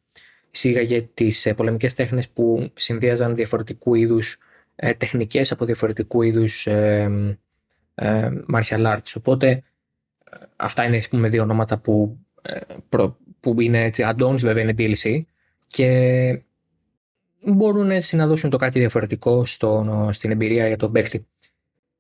εισήγαγε 0.51 1.01
τις 1.13 1.45
ε, 1.45 1.53
πολεμικές 1.53 1.93
τέχνες 1.93 2.29
που 2.29 2.71
συνδύαζαν 2.75 3.35
διαφορετικού 3.35 3.95
είδους 3.95 4.37
ε, 4.75 4.93
τεχνικές 4.93 5.51
από 5.51 5.65
διαφορετικού 5.65 6.21
είδους 6.21 6.67
ε, 6.67 7.37
ε, 7.95 8.29
martial 8.53 8.95
arts. 8.95 9.13
Οπότε 9.17 9.47
ε, 9.49 9.63
αυτά 10.55 10.83
είναι 10.83 11.01
πούμε, 11.09 11.29
δύο 11.29 11.41
ονόματα 11.41 11.77
που, 11.77 12.17
ε, 12.41 12.59
που 13.39 13.61
είναι 13.61 13.83
έτσι 13.83 14.03
add-ons, 14.07 14.37
βέβαια 14.37 14.63
είναι 14.63 14.75
DLC 14.77 15.21
και 15.67 16.41
μπορούν 17.39 17.91
έτσι 17.91 18.15
να 18.15 18.27
δώσουν 18.27 18.49
το 18.49 18.57
κάτι 18.57 18.79
διαφορετικό 18.79 19.45
στο, 19.45 20.09
στην 20.11 20.31
εμπειρία 20.31 20.67
για 20.67 20.77
τον 20.77 20.91
παίκτη. 20.91 21.27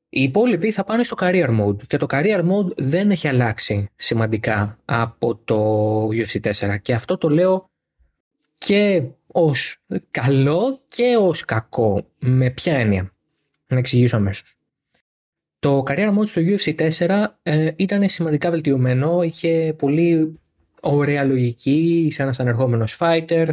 Οι 0.09 0.21
υπόλοιποι 0.23 0.71
θα 0.71 0.83
πάνε 0.83 1.03
στο 1.03 1.15
career 1.19 1.59
mode 1.59 1.87
και 1.87 1.97
το 1.97 2.05
career 2.09 2.39
mode 2.39 2.75
δεν 2.75 3.11
έχει 3.11 3.27
αλλάξει 3.27 3.89
σημαντικά 3.95 4.79
από 4.85 5.35
το 5.35 6.07
UFC 6.07 6.51
4 6.51 6.75
και 6.81 6.93
αυτό 6.93 7.17
το 7.17 7.29
λέω 7.29 7.68
και 8.59 9.03
ως 9.27 9.77
καλό 10.11 10.81
και 10.87 11.17
ως 11.19 11.45
κακό. 11.45 12.07
Με 12.19 12.49
ποια 12.49 12.73
έννοια; 12.73 13.13
Να 13.67 13.77
εξηγήσω 13.77 14.15
αμέσως. 14.15 14.57
Το 15.59 15.83
career 15.87 16.17
mode 16.17 16.27
στο 16.27 16.41
UFC 16.41 16.89
4 16.97 17.25
ε, 17.43 17.71
ήταν 17.75 18.09
σημαντικά 18.09 18.49
βελτιωμένο, 18.49 19.23
είχε 19.23 19.75
πολύ 19.77 20.39
ωραία 20.81 21.23
λογική, 21.23 22.05
είσαι 22.07 22.21
ένας 22.21 22.39
ανερχόμενος 22.39 22.97
fighter, 22.99 23.47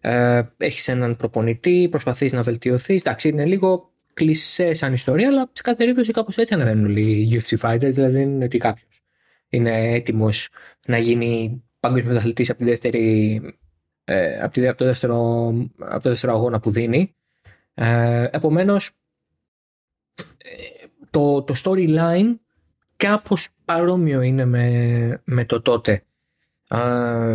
ε, 0.00 0.42
έχεις 0.56 0.88
έναν 0.88 1.16
προπονητή, 1.16 1.88
προσπαθείς 1.90 2.32
να 2.32 2.42
βελτιωθείς, 2.42 3.00
εντάξει 3.00 3.28
είναι 3.28 3.44
λίγο 3.44 3.90
κλεισέ 4.14 4.74
σαν 4.74 4.92
ιστορία, 4.92 5.28
αλλά 5.28 5.50
σε 5.52 5.62
κάθε 5.62 5.76
περίπτωση 5.76 6.12
κάπως 6.12 6.36
έτσι 6.36 6.54
ανεβαίνουν 6.54 6.84
όλοι 6.84 7.00
οι 7.00 7.42
UFC 7.42 7.58
fighters, 7.58 7.90
δηλαδή 7.90 8.12
δεν 8.12 8.22
είναι 8.22 8.44
ότι 8.44 8.58
κάποιος 8.58 9.02
είναι 9.48 9.92
έτοιμος 9.92 10.48
να 10.86 10.98
γίνει 10.98 11.62
παγκόσμιο 11.80 12.16
αθλητής 12.16 12.50
από, 12.50 12.58
τη 12.58 12.64
δεύτερη, 12.64 13.40
ε, 14.12 14.40
από, 14.40 14.52
τη, 14.52 14.68
από, 14.68 14.78
το 14.78 14.84
δεύτερο, 14.84 15.46
από 15.78 16.02
το 16.02 16.08
δεύτερο 16.08 16.32
αγώνα 16.32 16.60
που 16.60 16.70
δίνει. 16.70 17.14
Ε, 17.74 18.28
επομένως, 18.30 18.90
το, 21.10 21.42
το 21.42 21.54
storyline 21.64 22.34
κάπως 22.96 23.48
παρόμοιο 23.64 24.20
είναι 24.20 24.44
με, 24.44 25.20
με 25.24 25.44
το 25.44 25.62
τότε. 25.62 26.02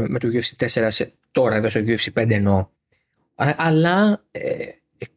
Με 0.07 0.19
το 0.19 0.27
UFC 0.31 0.65
4 0.65 0.87
σε, 0.87 1.13
τώρα 1.31 1.55
εδώ 1.55 1.69
στο 1.69 1.79
UFC 1.79 2.21
5 2.21 2.29
εννοώ. 2.29 2.67
Αλλά 3.35 4.23
ε, 4.31 4.65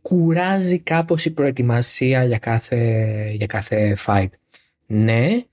κουράζει 0.02 0.78
κάπως 0.78 1.24
η 1.24 1.32
προετοιμασία 1.32 2.24
για 2.24 2.38
κάθε, 2.38 3.30
για 3.34 3.46
κάθε 3.46 3.96
fight. 4.06 4.28
Ναι 4.86 5.44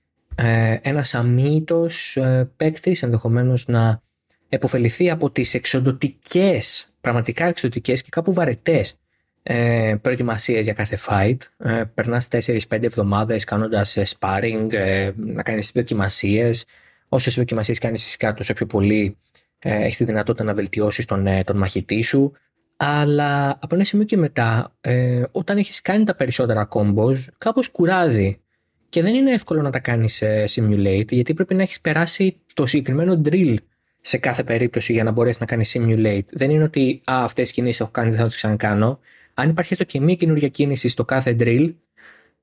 ε, 0.42 0.78
ένας 0.82 1.14
αμύητος 1.14 2.16
ε, 2.16 2.50
παίκτης 2.56 3.02
ενδεχομένως 3.02 3.66
να 3.66 4.02
επωφεληθεί 4.48 5.10
από 5.10 5.30
τις 5.30 5.54
εξοντοτικές 5.54 6.92
πραγματικά 7.00 7.46
εξοντοτικές 7.46 8.02
και 8.02 8.08
κάπου 8.10 8.32
βαρετές 8.32 9.00
ε, 9.42 9.94
προετοιμασίες 10.00 10.64
για 10.64 10.72
κάθε 10.72 10.98
fight. 11.06 11.36
Ε, 11.58 11.84
περνάς 11.94 12.28
4-5 12.30 12.58
εβδομάδες 12.68 13.44
κάνοντας 13.44 13.96
ε, 13.96 14.02
sparring, 14.18 14.66
ε, 14.70 15.10
να 15.16 15.42
κάνεις 15.42 15.70
δοκιμασίες. 15.74 16.66
Όσες 17.08 17.34
δοκιμασίες 17.34 17.78
κάνεις 17.78 18.02
φυσικά 18.02 18.34
τόσο 18.34 18.54
πιο 18.54 18.66
πολύ 18.66 19.16
ε, 19.58 19.74
έχεις 19.74 19.96
τη 19.96 20.04
δυνατότητα 20.04 20.44
να 20.44 20.54
βελτιώσεις 20.54 21.04
τον, 21.04 21.26
ε, 21.26 21.44
τον 21.44 21.56
μαχητή 21.56 22.02
σου. 22.02 22.32
Αλλά 22.76 23.58
από 23.60 23.74
ένα 23.74 23.84
σημείο 23.84 24.04
και 24.04 24.16
μετά, 24.16 24.74
ε, 24.80 25.22
όταν 25.30 25.56
έχεις 25.56 25.80
κάνει 25.80 26.04
τα 26.04 26.14
περισσότερα 26.14 26.68
combos, 26.70 27.16
κάπως 27.38 27.68
κουράζει. 27.68 28.40
Και 28.88 29.02
δεν 29.02 29.14
είναι 29.14 29.32
εύκολο 29.32 29.62
να 29.62 29.70
τα 29.70 29.78
κάνεις 29.78 30.22
ε, 30.22 30.44
simulate, 30.50 31.12
γιατί 31.12 31.34
πρέπει 31.34 31.54
να 31.54 31.62
έχεις 31.62 31.80
περάσει 31.80 32.40
το 32.54 32.66
συγκεκριμένο 32.66 33.20
drill 33.24 33.56
σε 34.00 34.18
κάθε 34.18 34.44
περίπτωση 34.44 34.92
για 34.92 35.04
να 35.04 35.10
μπορέσει 35.10 35.38
να 35.40 35.46
κάνει 35.46 35.64
simulate. 35.66 36.24
Δεν 36.30 36.50
είναι 36.50 36.62
ότι 36.62 37.00
α, 37.04 37.24
αυτές 37.24 37.44
τις 37.44 37.52
κινήσεις 37.52 37.80
έχω 37.80 37.90
κάνει, 37.90 38.10
δεν 38.10 38.18
θα 38.18 38.26
τις 38.26 38.36
ξανακάνω 38.36 38.98
αν 39.40 39.48
υπάρχει 39.48 39.72
έστω 39.72 39.84
και 39.84 40.00
μία 40.00 40.14
καινούργια 40.14 40.48
κίνηση 40.48 40.88
στο 40.88 41.04
κάθε 41.04 41.36
drill, 41.38 41.74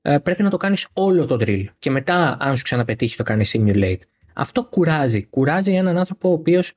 ε, 0.02 0.18
πρέπει 0.18 0.42
να 0.42 0.50
το 0.50 0.56
κάνεις 0.56 0.88
όλο 0.92 1.26
το 1.26 1.36
drill. 1.40 1.64
Και 1.78 1.90
μετά, 1.90 2.36
αν 2.40 2.56
σου 2.56 2.62
ξαναπετύχει, 2.62 3.16
το 3.16 3.22
κάνει 3.22 3.44
simulate. 3.52 4.00
Αυτό 4.32 4.64
κουράζει. 4.64 5.24
Κουράζει 5.24 5.72
έναν 5.72 5.98
άνθρωπο 5.98 6.28
ο 6.28 6.32
οποίος 6.32 6.72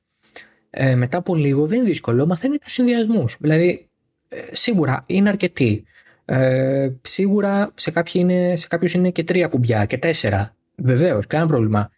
ε, 0.70 0.94
μετά 0.94 1.18
από 1.18 1.34
λίγο 1.34 1.66
δεν 1.66 1.78
είναι 1.78 1.86
δύσκολο, 1.86 2.26
μαθαίνει 2.26 2.58
τους 2.58 2.72
συνδυασμούς. 2.72 3.36
Δηλαδή, 3.40 3.88
ε, 4.28 4.36
σίγουρα 4.52 5.04
είναι 5.06 5.28
αρκετοί. 5.28 5.84
Ε, 6.24 6.90
σίγουρα 7.02 7.72
σε, 7.74 7.92
είναι, 8.12 8.56
σε 8.56 8.66
κάποιους 8.66 8.92
είναι 8.92 9.10
και 9.10 9.24
τρία 9.24 9.48
κουμπιά 9.48 9.84
και 9.84 9.98
τέσσερα. 9.98 10.56
Βεβαίως, 10.76 11.26
κανένα 11.26 11.50
πρόβλημα. 11.50 11.90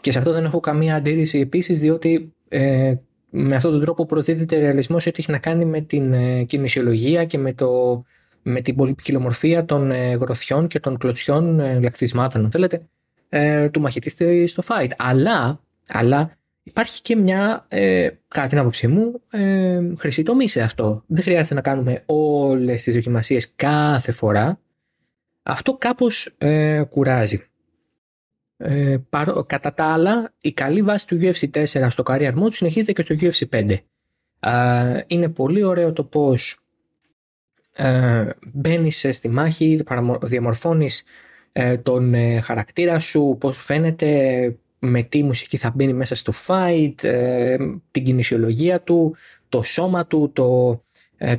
Και 0.00 0.10
σε 0.10 0.18
αυτό 0.18 0.32
δεν 0.32 0.44
έχω 0.44 0.60
καμία 0.60 0.94
αντίρρηση 0.94 1.38
επίσης, 1.38 1.80
διότι 1.80 2.32
ε, 2.48 2.94
με 3.30 3.56
αυτόν 3.56 3.70
τον 3.70 3.80
τρόπο 3.80 4.06
προσδίδεται 4.06 4.58
ρεαλισμός 4.58 5.06
ό,τι 5.06 5.16
έχει 5.18 5.30
να 5.30 5.38
κάνει 5.38 5.64
με 5.64 5.80
την 5.80 6.12
ε, 6.12 6.44
κινησιολογία 6.44 7.24
και 7.24 7.38
με, 7.38 7.52
το, 7.52 8.02
με 8.42 8.60
την 8.60 8.76
πολυπικιλομορφία 8.76 9.64
των 9.64 9.90
ε, 9.90 10.14
γροθιών 10.14 10.66
και 10.66 10.80
των 10.80 10.98
κλωτσιών 10.98 11.60
ε, 11.60 11.80
λακτισμάτων, 11.80 12.44
αν 12.44 12.50
θέλετε, 12.50 12.82
του 13.70 13.80
μαχητή 13.80 14.46
στο 14.46 14.62
fight. 14.66 14.90
Αλλά, 14.96 15.60
αλλά 15.86 16.38
υπάρχει 16.68 17.02
και 17.02 17.16
μια, 17.16 17.66
ε, 17.68 18.08
κατά 18.28 18.46
την 18.46 18.58
άποψή 18.58 18.88
μου, 18.88 19.20
ε, 19.30 19.80
χρυσή 19.98 20.22
τομή 20.22 20.48
σε 20.48 20.62
αυτό. 20.62 21.02
Δεν 21.06 21.22
χρειάζεται 21.22 21.54
να 21.54 21.60
κάνουμε 21.60 22.02
όλες 22.06 22.82
τις 22.82 22.94
δοκιμασίες 22.94 23.52
κάθε 23.56 24.12
φορά. 24.12 24.60
Αυτό 25.42 25.74
κάπως 25.74 26.34
ε, 26.38 26.82
κουράζει. 26.88 27.47
Ε, 28.60 28.96
κατά 29.46 29.74
τα 29.74 29.84
άλλα, 29.84 30.34
η 30.40 30.52
καλή 30.52 30.82
βάση 30.82 31.06
του 31.06 31.18
UFC 31.20 31.50
4 31.50 31.64
στο 31.90 32.02
Career 32.06 32.34
Mode 32.34 32.52
συνεχίζεται 32.52 32.92
και 32.92 33.02
στο 33.02 33.14
UFC 33.20 33.48
5. 33.58 33.76
Ε, 34.40 35.00
είναι 35.06 35.28
πολύ 35.28 35.62
ωραίο 35.62 35.92
το 35.92 36.04
πώς 36.04 36.60
ε, 37.72 38.28
μπαίνεις 38.52 39.06
στη 39.10 39.28
μάχη, 39.28 39.84
διαμορφώνεις 40.22 41.04
ε, 41.52 41.76
τον 41.76 42.14
ε, 42.14 42.40
χαρακτήρα 42.40 42.98
σου, 42.98 43.36
πώς 43.40 43.58
φαίνεται, 43.58 44.56
με 44.78 45.02
τι 45.02 45.22
μουσική 45.22 45.56
θα 45.56 45.72
μπαίνει 45.74 45.92
μέσα 45.92 46.14
στο 46.14 46.32
fight, 46.46 47.04
ε, 47.04 47.56
την 47.90 48.04
κινησιολογία 48.04 48.80
του, 48.80 49.16
το 49.48 49.62
σώμα 49.62 50.06
του, 50.06 50.30
το, 50.32 50.82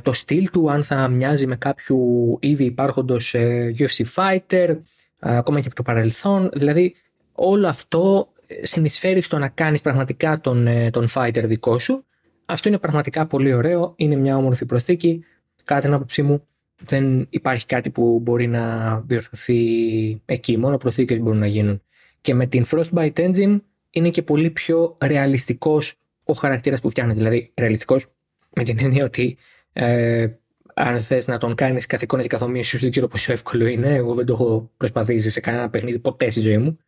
το 0.02 0.12
στυλ 0.12 0.50
του, 0.50 0.70
αν 0.70 0.84
θα 0.84 1.08
μοιάζει 1.08 1.46
με 1.46 1.56
κάποιου 1.56 2.38
ήδη 2.40 2.64
υπάρχοντος 2.64 3.34
UFC 3.78 4.04
fighter, 4.14 4.78
ακόμα 5.18 5.60
και 5.60 5.66
από 5.66 5.76
το 5.76 5.82
παρελθόν. 5.82 6.50
Δηλαδή 6.52 6.94
όλο 7.32 7.68
αυτό 7.68 8.32
συνεισφέρει 8.62 9.20
στο 9.20 9.38
να 9.38 9.48
κάνεις 9.48 9.80
πραγματικά 9.80 10.40
τον, 10.40 10.66
ε, 10.66 10.90
τον 10.90 11.08
fighter 11.14 11.42
δικό 11.44 11.78
σου. 11.78 12.04
Αυτό 12.44 12.68
είναι 12.68 12.78
πραγματικά 12.78 13.26
πολύ 13.26 13.52
ωραίο, 13.52 13.92
είναι 13.96 14.16
μια 14.16 14.36
όμορφη 14.36 14.66
προσθήκη. 14.66 15.24
Κατά 15.64 15.80
την 15.80 15.92
άποψή 15.92 16.22
μου 16.22 16.46
δεν 16.82 17.26
υπάρχει 17.30 17.66
κάτι 17.66 17.90
που 17.90 18.20
μπορεί 18.22 18.46
να 18.46 18.96
διορθωθεί 19.00 20.22
εκεί, 20.24 20.58
μόνο 20.58 20.76
προσθήκες 20.76 21.18
μπορούν 21.18 21.38
να 21.38 21.46
γίνουν. 21.46 21.82
Και 22.20 22.34
με 22.34 22.46
την 22.46 22.64
Frostbite 22.70 23.12
Engine 23.12 23.60
είναι 23.90 24.10
και 24.10 24.22
πολύ 24.22 24.50
πιο 24.50 24.96
ρεαλιστικός 25.00 25.94
ο 26.24 26.32
χαρακτήρας 26.32 26.80
που 26.80 26.90
φτιάχνεις. 26.90 27.16
Δηλαδή, 27.16 27.52
ρεαλιστικός 27.56 28.06
με 28.54 28.64
την 28.64 28.78
έννοια 28.80 29.04
ότι 29.04 29.36
ε, 29.72 30.28
αν 30.74 31.00
θες 31.00 31.26
να 31.26 31.38
τον 31.38 31.54
κάνεις 31.54 31.86
καθ' 31.86 32.02
εικόνα 32.02 32.22
και 32.22 32.28
καθομοίωσης, 32.28 32.72
ίσω 32.72 32.82
δεν 32.82 32.90
ξέρω 32.90 33.08
πόσο 33.08 33.32
εύκολο 33.32 33.66
είναι. 33.66 33.94
Εγώ 33.94 34.14
δεν 34.14 34.26
το 34.26 34.32
έχω 34.32 34.70
προσπαθήσει 34.76 35.30
σε 35.30 35.40
κανένα 35.40 35.70
παιχνίδι 35.70 35.98
ποτέ 35.98 36.30
στη 36.30 36.40
ζωή 36.40 36.58
μου. 36.58 36.78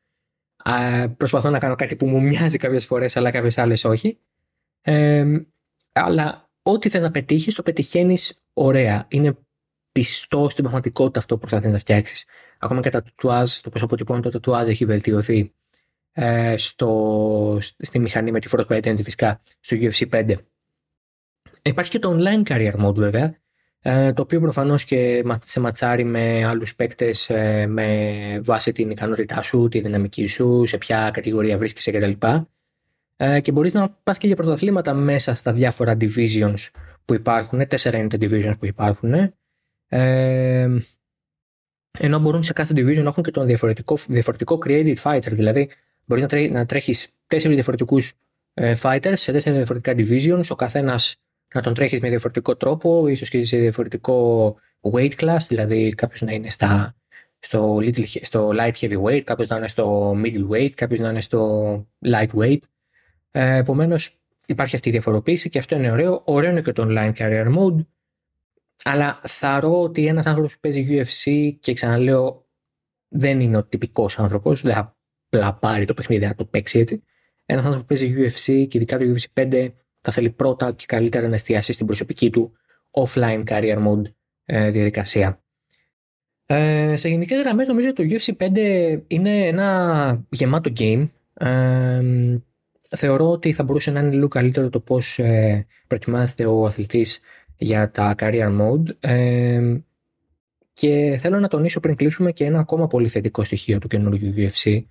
Α, 0.63 1.09
προσπαθώ 1.09 1.51
να 1.51 1.59
κάνω 1.59 1.75
κάτι 1.75 1.97
που 1.97 2.07
μου 2.07 2.21
μοιάζει 2.23 2.59
κάποιες 2.59 2.85
φορές, 2.85 3.17
αλλά 3.17 3.31
κάποιες 3.31 3.59
άλλες 3.59 3.85
όχι. 3.85 4.19
Ε, 4.83 5.41
αλλά 5.93 6.51
ό,τι 6.63 6.89
θες 6.89 7.03
να 7.03 7.11
πετύχεις, 7.11 7.55
το 7.55 7.63
πετυχαίνεις 7.63 8.43
ωραία. 8.53 9.07
Είναι 9.09 9.37
πιστό 9.93 10.49
στην 10.49 10.63
πραγματικότητα 10.63 11.19
αυτό 11.19 11.35
που 11.35 11.41
προσπαθείς 11.41 11.73
να 11.73 11.79
φτιάξεις. 11.79 12.25
Ακόμα 12.59 12.81
και 12.81 12.91
τα 12.91 13.03
τουάζ, 13.17 13.59
το 13.61 13.71
πώ 13.71 13.85
αποτυπώνεται 13.85 14.29
το 14.29 14.41
τουάζ 14.41 14.69
έχει 14.69 14.85
βελτιωθεί 14.85 15.53
ε, 16.13 16.57
στο, 16.57 17.59
στη 17.61 17.99
μηχανή 17.99 18.31
με 18.31 18.41
τη 18.41 18.49
Frostbite 18.53 18.85
Engine 18.85 19.03
φυσικά 19.03 19.41
στο 19.61 19.77
UFC 19.81 20.11
5. 20.11 20.35
Υπάρχει 21.63 21.91
και 21.91 21.99
το 21.99 22.19
online 22.19 22.43
career 22.43 22.87
mode 22.87 22.95
βέβαια, 22.95 23.25
ε, 23.25 23.42
το 23.83 24.23
οποίο 24.23 24.41
προφανώς 24.41 24.85
και 24.85 25.25
σε 25.39 25.61
ματσάρει 25.61 26.05
με 26.05 26.45
άλλους 26.45 26.75
παίκτες 26.75 27.31
ε, 27.31 27.67
με 27.67 28.41
βάση 28.45 28.73
την 28.73 28.91
ικανότητά 28.91 29.43
σου, 29.43 29.69
τη 29.69 29.81
δυναμική 29.81 30.27
σου, 30.27 30.67
σε 30.67 30.79
ποια 30.79 31.11
κατηγορία 31.13 31.59
βρίσκεσαι 31.59 31.91
κτλ. 31.91 32.27
Ε, 33.17 33.41
και 33.41 33.53
μπορείς 33.53 33.75
να 33.75 33.89
πας 34.03 34.19
και 34.19 34.27
για 34.27 34.37
πρωταθλήματα 34.37 34.95
μέσα 34.95 35.35
στα 35.35 35.53
διάφορα 35.53 35.97
divisions 36.01 36.69
που 37.05 37.15
υπάρχουν. 37.15 37.67
Τέσσερα 37.69 37.99
είναι 37.99 38.09
τα 38.09 38.19
divisions 38.21 38.55
που 38.59 38.67
υπάρχουν. 38.67 39.33
Ε, 39.89 40.69
ενώ 41.99 42.19
μπορούν 42.19 42.43
σε 42.43 42.53
κάθε 42.53 42.75
division 42.77 43.03
να 43.03 43.09
έχουν 43.09 43.23
και 43.23 43.31
τον 43.31 43.47
διαφορετικό, 43.47 43.99
διαφορετικό 44.07 44.59
created 44.67 44.97
fighter. 45.03 45.31
Δηλαδή, 45.31 45.71
μπορείς 46.05 46.23
να, 46.23 46.29
τρέ, 46.29 46.49
να 46.49 46.67
τρέχεις 46.67 47.09
τέσσερις 47.27 47.55
διαφορετικούς 47.55 48.13
ε, 48.55 48.75
fighters 48.83 49.13
σε 49.15 49.33
τέσσερα 49.33 49.57
διαφορετικά 49.57 49.95
divisions. 49.97 50.45
Ο 50.49 50.55
καθένας 50.55 51.22
να 51.53 51.63
τον 51.63 51.75
τρέχεις 51.75 52.01
με 52.01 52.09
διαφορετικό 52.09 52.57
τρόπο, 52.57 53.09
ίσως 53.09 53.29
και 53.29 53.45
σε 53.45 53.57
διαφορετικό 53.57 54.57
weight 54.81 55.13
class. 55.17 55.45
Δηλαδή, 55.49 55.95
κάποιος 55.95 56.21
να 56.21 56.33
είναι 56.33 56.51
στα, 56.51 56.95
στο, 57.39 57.77
little, 57.77 58.05
στο 58.23 58.51
light 58.59 58.73
heavyweight, 58.73 59.21
κάποιος 59.21 59.49
να 59.49 59.57
είναι 59.57 59.69
στο 59.69 60.17
middle 60.25 60.49
weight, 60.49 60.71
κάποιος 60.71 60.99
να 60.99 61.09
είναι 61.09 61.21
στο 61.21 61.73
light 62.05 62.29
weight. 62.35 62.59
Ε, 63.31 63.57
Επομένως, 63.57 64.21
υπάρχει 64.47 64.75
αυτή 64.75 64.89
η 64.89 64.93
διαφοροποίηση 64.93 65.49
και 65.49 65.59
αυτό 65.59 65.77
είναι 65.77 65.91
ωραίο. 65.91 66.23
Ωραίο 66.25 66.51
είναι 66.51 66.63
και 66.63 66.73
το 66.73 66.87
online 66.89 67.13
career 67.13 67.57
mode. 67.57 67.87
Αλλά 68.85 69.21
ρω 69.61 69.83
ότι 69.83 70.07
ένας 70.07 70.27
άνθρωπος 70.27 70.53
που 70.53 70.61
παίζει 70.61 70.87
UFC 70.91 71.53
και 71.61 71.73
ξαναλέω 71.73 72.47
δεν 73.09 73.41
είναι 73.41 73.57
ο 73.57 73.65
τυπικός 73.65 74.19
άνθρωπος, 74.19 74.63
δεν 74.63 74.75
θα 74.75 74.97
απλά 75.27 75.55
πάρει 75.55 75.85
το 75.85 75.95
παιχνίδι 75.95 76.27
να 76.27 76.35
το 76.35 76.45
παίξει 76.45 76.79
έτσι. 76.79 77.03
Ένας 77.47 77.65
άνθρωπος 77.65 77.87
που 77.89 77.95
παίζει 77.95 78.15
UFC 78.19 78.67
και 78.69 78.79
ειδικά 78.79 78.99
το 78.99 79.05
UFC 79.05 79.43
5 79.43 79.73
θα 80.03 80.13
θέλει 80.13 80.31
πρώτα 80.31 80.73
και 80.73 80.85
καλύτερα 80.89 81.29
να 81.29 81.35
εστιάσει 81.35 81.73
στην 81.73 81.87
προσωπική 81.87 82.31
του 82.31 82.53
offline 82.91 83.45
career 83.45 83.87
mode 83.87 84.03
ε, 84.45 84.71
διαδικασία. 84.71 85.43
Ε, 86.47 86.97
σε 86.97 87.09
γενικές 87.09 87.41
γραμμές 87.41 87.69
νομίζω 87.69 87.89
ότι 87.89 88.09
το 88.09 88.15
UFC 88.15 88.47
5 88.47 89.01
είναι 89.07 89.47
ένα 89.47 90.25
γεμάτο 90.31 90.73
game. 90.77 91.09
Ε, 91.35 92.03
θεωρώ 92.97 93.31
ότι 93.31 93.53
θα 93.53 93.63
μπορούσε 93.63 93.91
να 93.91 94.01
είναι 94.01 94.11
λίγο 94.11 94.29
καλύτερο 94.29 94.69
το 94.69 94.81
πώς 94.81 95.19
ε, 95.19 95.67
προετοιμάζεται 95.87 96.47
ο 96.47 96.65
αθλητής 96.65 97.21
για 97.57 97.91
τα 97.91 98.15
career 98.19 98.61
mode. 98.61 98.97
Ε, 99.01 99.77
και 100.73 101.17
θέλω 101.21 101.39
να 101.39 101.49
τονίσω 101.49 101.81
πριν 101.81 101.97
κλείσουμε 101.97 102.33
και 102.33 102.45
ένα 102.45 102.59
ακόμα 102.59 102.87
πολύ 102.87 103.09
θετικό 103.09 103.45
στοιχείο 103.45 103.79
του 103.79 103.89
καινούργιου 103.89 104.35
UFC. 104.37 104.85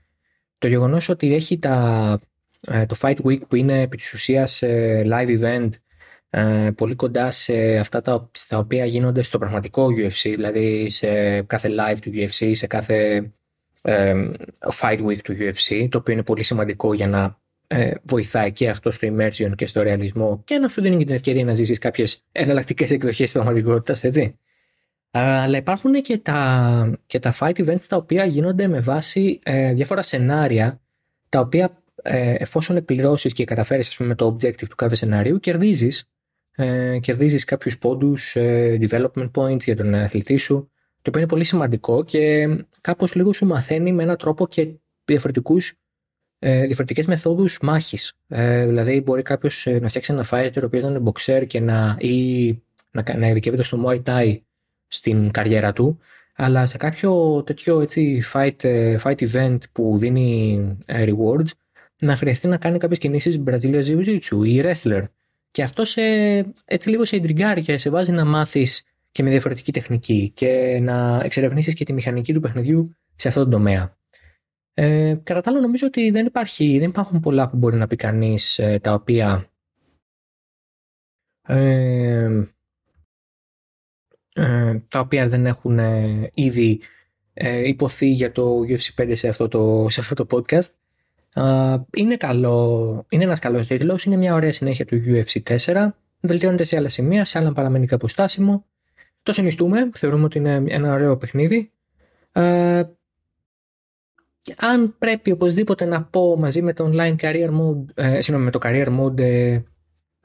Το 0.57 0.67
γεγονός 0.67 1.09
ότι 1.09 1.33
έχει 1.33 1.59
τα, 1.59 2.19
ε, 2.21 2.30
το 2.61 2.95
Fight 3.01 3.17
Week 3.25 3.47
που 3.47 3.55
είναι 3.55 3.81
επί 3.81 3.97
της 3.97 4.13
ουσίας 4.13 4.63
live 5.05 5.39
event 5.41 5.69
πολύ 6.75 6.95
κοντά 6.95 7.31
σε 7.31 7.77
αυτά 7.77 8.01
τα, 8.01 8.29
στα 8.33 8.57
οποία 8.57 8.85
γίνονται 8.85 9.21
στο 9.21 9.37
πραγματικό 9.37 9.85
UFC, 9.85 10.21
δηλαδή 10.35 10.89
σε 10.89 11.41
κάθε 11.41 11.69
live 11.69 11.97
του 12.01 12.11
UFC, 12.13 12.51
σε 12.51 12.67
κάθε 12.67 13.29
Fight 14.79 15.05
Week 15.05 15.21
του 15.23 15.35
UFC, 15.39 15.87
το 15.89 15.97
οποίο 15.97 16.13
είναι 16.13 16.23
πολύ 16.23 16.43
σημαντικό 16.43 16.93
για 16.93 17.07
να 17.07 17.39
ε, 17.73 17.93
βοηθάει 18.03 18.51
και 18.51 18.69
αυτό 18.69 18.91
στο 18.91 19.07
immersion 19.11 19.51
και 19.55 19.65
στο 19.65 19.81
ρεαλισμό 19.81 20.41
και 20.43 20.57
να 20.57 20.67
σου 20.67 20.81
δίνει 20.81 20.97
και 20.97 21.05
την 21.05 21.15
ευκαιρία 21.15 21.43
να 21.43 21.53
ζήσεις 21.53 21.77
κάποιες 21.77 22.25
εναλλακτικές 22.31 22.91
εκδοχές 22.91 23.17
της 23.17 23.31
πραγματικότητας, 23.31 24.03
έτσι. 24.03 24.39
Αλλά 25.11 25.57
υπάρχουν 25.57 26.01
και 26.01 26.17
τα, 26.17 26.99
και 27.05 27.19
τα 27.19 27.35
fight 27.39 27.53
events 27.53 27.83
τα 27.89 27.95
οποία 27.95 28.25
γίνονται 28.25 28.67
με 28.67 28.79
βάση 28.79 29.39
ε, 29.43 29.73
διάφορα 29.73 30.01
σενάρια 30.01 30.81
τα 31.29 31.39
οποία 31.39 31.80
ε, 32.01 32.35
εφόσον 32.37 32.75
εκπληρώσεις 32.75 33.33
και 33.33 33.43
καταφέρεις 33.43 33.97
με 33.97 34.15
το 34.15 34.27
objective 34.27 34.67
του 34.69 34.75
κάθε 34.75 34.95
σενάριου 34.95 35.39
κερδίζεις, 35.39 36.03
ε, 36.51 36.99
κερδίζεις 36.99 37.43
κάποιους 37.43 37.77
πόντους 37.77 38.35
ε, 38.35 38.77
development 38.81 39.31
points 39.31 39.63
για 39.63 39.75
τον 39.75 39.93
αθλητή 39.93 40.37
σου 40.37 40.71
το 41.01 41.09
οποίο 41.09 41.21
είναι 41.21 41.29
πολύ 41.29 41.43
σημαντικό 41.43 42.03
και 42.03 42.47
κάπως 42.81 43.15
λίγο 43.15 43.33
σου 43.33 43.45
μαθαίνει 43.45 43.93
με 43.93 44.03
έναν 44.03 44.17
τρόπο 44.17 44.47
και 44.47 44.67
διαφορετικούς 45.05 45.73
ε, 46.39 46.65
διαφορετικές 46.65 47.05
μεθόδους 47.05 47.59
μάχης. 47.61 48.13
Ε, 48.27 48.65
δηλαδή 48.65 49.01
μπορεί 49.01 49.21
κάποιος 49.21 49.67
ε, 49.67 49.79
να 49.79 49.87
φτιάξει 49.87 50.13
ένα 50.13 50.25
fighter 50.31 50.61
ο 50.61 50.65
οποίος 50.65 50.83
να 50.83 50.89
είναι 50.89 51.01
boxer 51.05 51.43
και 51.47 51.59
να, 51.59 51.97
ή, 51.99 52.47
να, 52.91 53.17
να 53.17 53.27
ειδικεύεται 53.27 53.63
στο 53.63 53.83
Muay 53.85 54.01
Thai 54.03 54.39
στην 54.87 55.31
καριέρα 55.31 55.73
του 55.73 55.99
αλλά 56.35 56.65
σε 56.65 56.77
κάποιο 56.77 57.43
τέτοιο 57.43 57.81
έτσι, 57.81 58.23
fight, 58.33 58.63
ε, 58.63 58.97
fight 59.03 59.29
event 59.31 59.57
που 59.71 59.97
δίνει 59.97 60.77
ε, 60.85 61.05
rewards 61.07 61.51
να 62.01 62.15
χρειαστεί 62.15 62.47
να 62.47 62.57
κάνει 62.57 62.77
κάποιες 62.77 62.99
κινήσεις 62.99 63.43
Brazilian 63.45 63.83
Jiu-Jitsu 63.85 64.45
ή 64.45 64.61
wrestler 64.63 65.03
και 65.51 65.63
αυτό 65.63 65.85
σε, 65.85 66.01
έτσι 66.65 66.89
λίγο 66.89 67.05
σε 67.05 67.15
εντριγκάρει 67.15 67.61
και 67.61 67.77
σε 67.77 67.89
βάζει 67.89 68.11
να 68.11 68.25
μάθεις 68.25 68.83
και 69.11 69.23
με 69.23 69.29
διαφορετική 69.29 69.71
τεχνική 69.71 70.31
και 70.35 70.79
να 70.81 71.21
εξερευνήσεις 71.23 71.73
και 71.73 71.85
τη 71.85 71.93
μηχανική 71.93 72.33
του 72.33 72.39
παιχνιδιού 72.39 72.95
σε 73.15 73.27
αυτόν 73.27 73.43
τον 73.43 73.51
τομέα. 73.51 73.97
Ε, 74.73 75.15
κατά 75.23 75.41
τα 75.41 75.51
άλλα 75.51 75.59
νομίζω 75.59 75.87
ότι 75.87 76.11
δεν, 76.11 76.25
υπάρχει, 76.25 76.79
δεν 76.79 76.89
υπάρχουν 76.89 77.19
πολλά 77.19 77.49
που 77.49 77.57
μπορεί 77.57 77.75
να 77.75 77.87
πει 77.87 77.95
κανείς 77.95 78.59
ε, 78.59 78.79
τα 78.79 78.93
οποία 78.93 79.51
ε, 81.47 82.45
ε, 84.33 84.79
τα 84.87 84.99
οποία 84.99 85.27
δεν 85.27 85.45
έχουν 85.45 85.79
ε, 85.79 86.31
ήδη 86.33 86.81
υποθεί 87.65 88.07
για 88.07 88.31
το 88.31 88.59
UFC 88.67 89.01
5 89.01 89.11
σε 89.15 89.27
αυτό 89.27 89.47
το, 89.47 89.85
σε 89.89 89.99
αυτό 89.99 90.25
το 90.25 90.25
podcast. 90.29 90.69
Είναι, 91.95 92.17
καλό, 92.17 93.05
είναι 93.09 93.23
ένας 93.23 93.39
καλός 93.39 93.67
τίτλος, 93.67 94.03
είναι 94.03 94.15
μια 94.15 94.33
ωραία 94.33 94.51
συνέχεια 94.51 94.85
του 94.85 95.01
UFC 95.05 95.55
4, 95.57 95.87
βελτιώνεται 96.21 96.63
σε 96.63 96.77
άλλα 96.77 96.89
σημεία, 96.89 97.25
σε 97.25 97.37
άλλα 97.37 97.53
παραμένει 97.53 97.85
κάπου 97.85 98.07
στάσιμο. 98.07 98.65
Το 99.23 99.31
συνιστούμε, 99.31 99.89
θεωρούμε 99.93 100.23
ότι 100.23 100.37
είναι 100.37 100.63
ένα 100.67 100.93
ωραίο 100.93 101.17
παιχνίδι 101.17 101.71
αν 104.57 104.95
πρέπει 104.97 105.31
οπωσδήποτε 105.31 105.85
να 105.85 106.03
πω 106.03 106.37
μαζί 106.37 106.61
με 106.61 106.73
το 106.73 106.91
online 106.93 107.15
career 107.15 107.49
mode, 107.49 107.85
ε, 107.93 108.21
συγγνώμη, 108.21 108.43
με 108.43 108.51
το 108.51 108.59
career 108.63 108.99
mode 108.99 109.19
ε, 109.19 109.59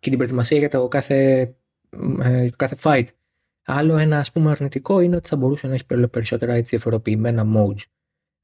και 0.00 0.08
την 0.08 0.16
προετοιμασία 0.16 0.58
για 0.58 0.68
το 0.68 0.88
κάθε, 0.88 1.40
ε, 2.22 2.48
το 2.48 2.56
κάθε 2.56 2.76
fight, 2.82 3.06
άλλο 3.64 3.96
ένα 3.96 4.18
ας 4.18 4.32
πούμε 4.32 4.50
αρνητικό 4.50 5.00
είναι 5.00 5.16
ότι 5.16 5.28
θα 5.28 5.36
μπορούσε 5.36 5.66
να 5.66 5.74
έχει 5.74 5.86
περισσότερα 6.10 6.52
έτσι 6.52 6.76
διαφοροποιημένα 6.76 7.46
modes. 7.56 7.82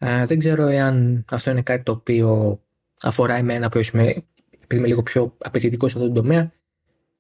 Ε, 0.05 0.25
δεν 0.25 0.39
ξέρω 0.39 0.67
εάν 0.67 1.25
αυτό 1.31 1.51
είναι 1.51 1.63
κάτι 1.63 1.83
το 1.83 1.93
οποίο 1.93 2.61
αφορά 3.03 3.35
εμένα 3.35 3.69
που 3.69 3.81
είμαι, 3.93 4.03
επειδή 4.51 4.77
είμαι 4.77 4.87
λίγο 4.87 5.03
πιο 5.03 5.37
απαιτητικός 5.39 5.91
σε 5.91 5.99
αυτό 5.99 6.13
το 6.13 6.21
τομέα, 6.21 6.53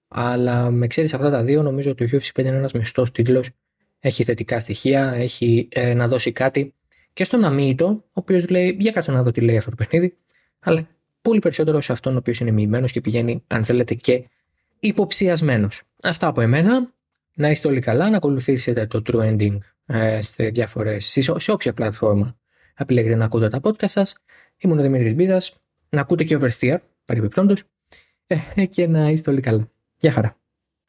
αλλά 0.08 0.70
με 0.70 0.86
ξέρεις 0.86 1.14
αυτά 1.14 1.30
τα 1.30 1.42
δύο, 1.42 1.62
νομίζω 1.62 1.90
ότι 1.90 2.10
το 2.10 2.16
UFC 2.16 2.40
5 2.40 2.44
είναι 2.44 2.56
ένας 2.56 2.72
μισθός 2.72 3.12
τίτλος. 3.12 3.50
Έχει 4.00 4.24
θετικά 4.24 4.60
στοιχεία, 4.60 5.12
έχει 5.12 5.68
ε, 5.70 5.94
να 5.94 6.08
δώσει 6.08 6.32
κάτι 6.32 6.74
και 7.12 7.24
στον 7.24 7.44
Αμήτο, 7.44 7.86
ο 7.86 8.10
οποίος 8.12 8.48
λέει: 8.48 8.76
Για 8.80 8.92
κάτσε 8.92 9.12
να 9.12 9.22
δω 9.22 9.30
τι 9.30 9.40
λέει 9.40 9.56
αυτό 9.56 9.70
το 9.70 9.76
παιχνίδι, 9.76 10.16
αλλά 10.58 10.88
πολύ 11.22 11.38
περισσότερο 11.38 11.80
σε 11.80 11.92
αυτόν 11.92 12.14
ο 12.14 12.18
οποίος 12.18 12.40
είναι 12.40 12.50
μοιημένος 12.50 12.92
και 12.92 13.00
πηγαίνει, 13.00 13.42
αν 13.46 13.64
θέλετε, 13.64 13.94
και 13.94 14.28
υποψιασμένος. 14.80 15.82
Αυτά 16.02 16.26
από 16.26 16.40
εμένα. 16.40 16.92
Να 17.34 17.50
είστε 17.50 17.68
όλοι 17.68 17.80
καλά, 17.80 18.10
να 18.10 18.16
ακολουθήσετε 18.16 18.86
το 18.86 19.02
True 19.06 19.20
Ending 19.20 19.58
ε, 19.86 20.20
σε 20.22 20.48
διάφορες, 20.48 21.18
σε 21.36 21.52
όποια 21.52 21.72
πλατφόρμα 21.72 22.36
επιλέγετε 22.82 23.14
να 23.14 23.24
ακούτε 23.24 23.48
τα 23.48 23.60
podcast 23.62 23.88
σας. 23.88 24.14
Ήμουν 24.58 24.78
ο 24.78 24.82
Δημήτρης 24.82 25.14
Μπίζας. 25.14 25.56
Να 25.90 26.00
ακούτε 26.00 26.24
και 26.24 26.38
Oversteer, 26.40 26.76
παρεμπιπτόντως. 27.04 27.64
Ε, 28.26 28.66
και 28.66 28.86
να 28.86 29.08
είστε 29.08 29.30
όλοι 29.30 29.40
καλά. 29.40 29.68
Γεια 29.98 30.12
χαρά. 30.12 30.41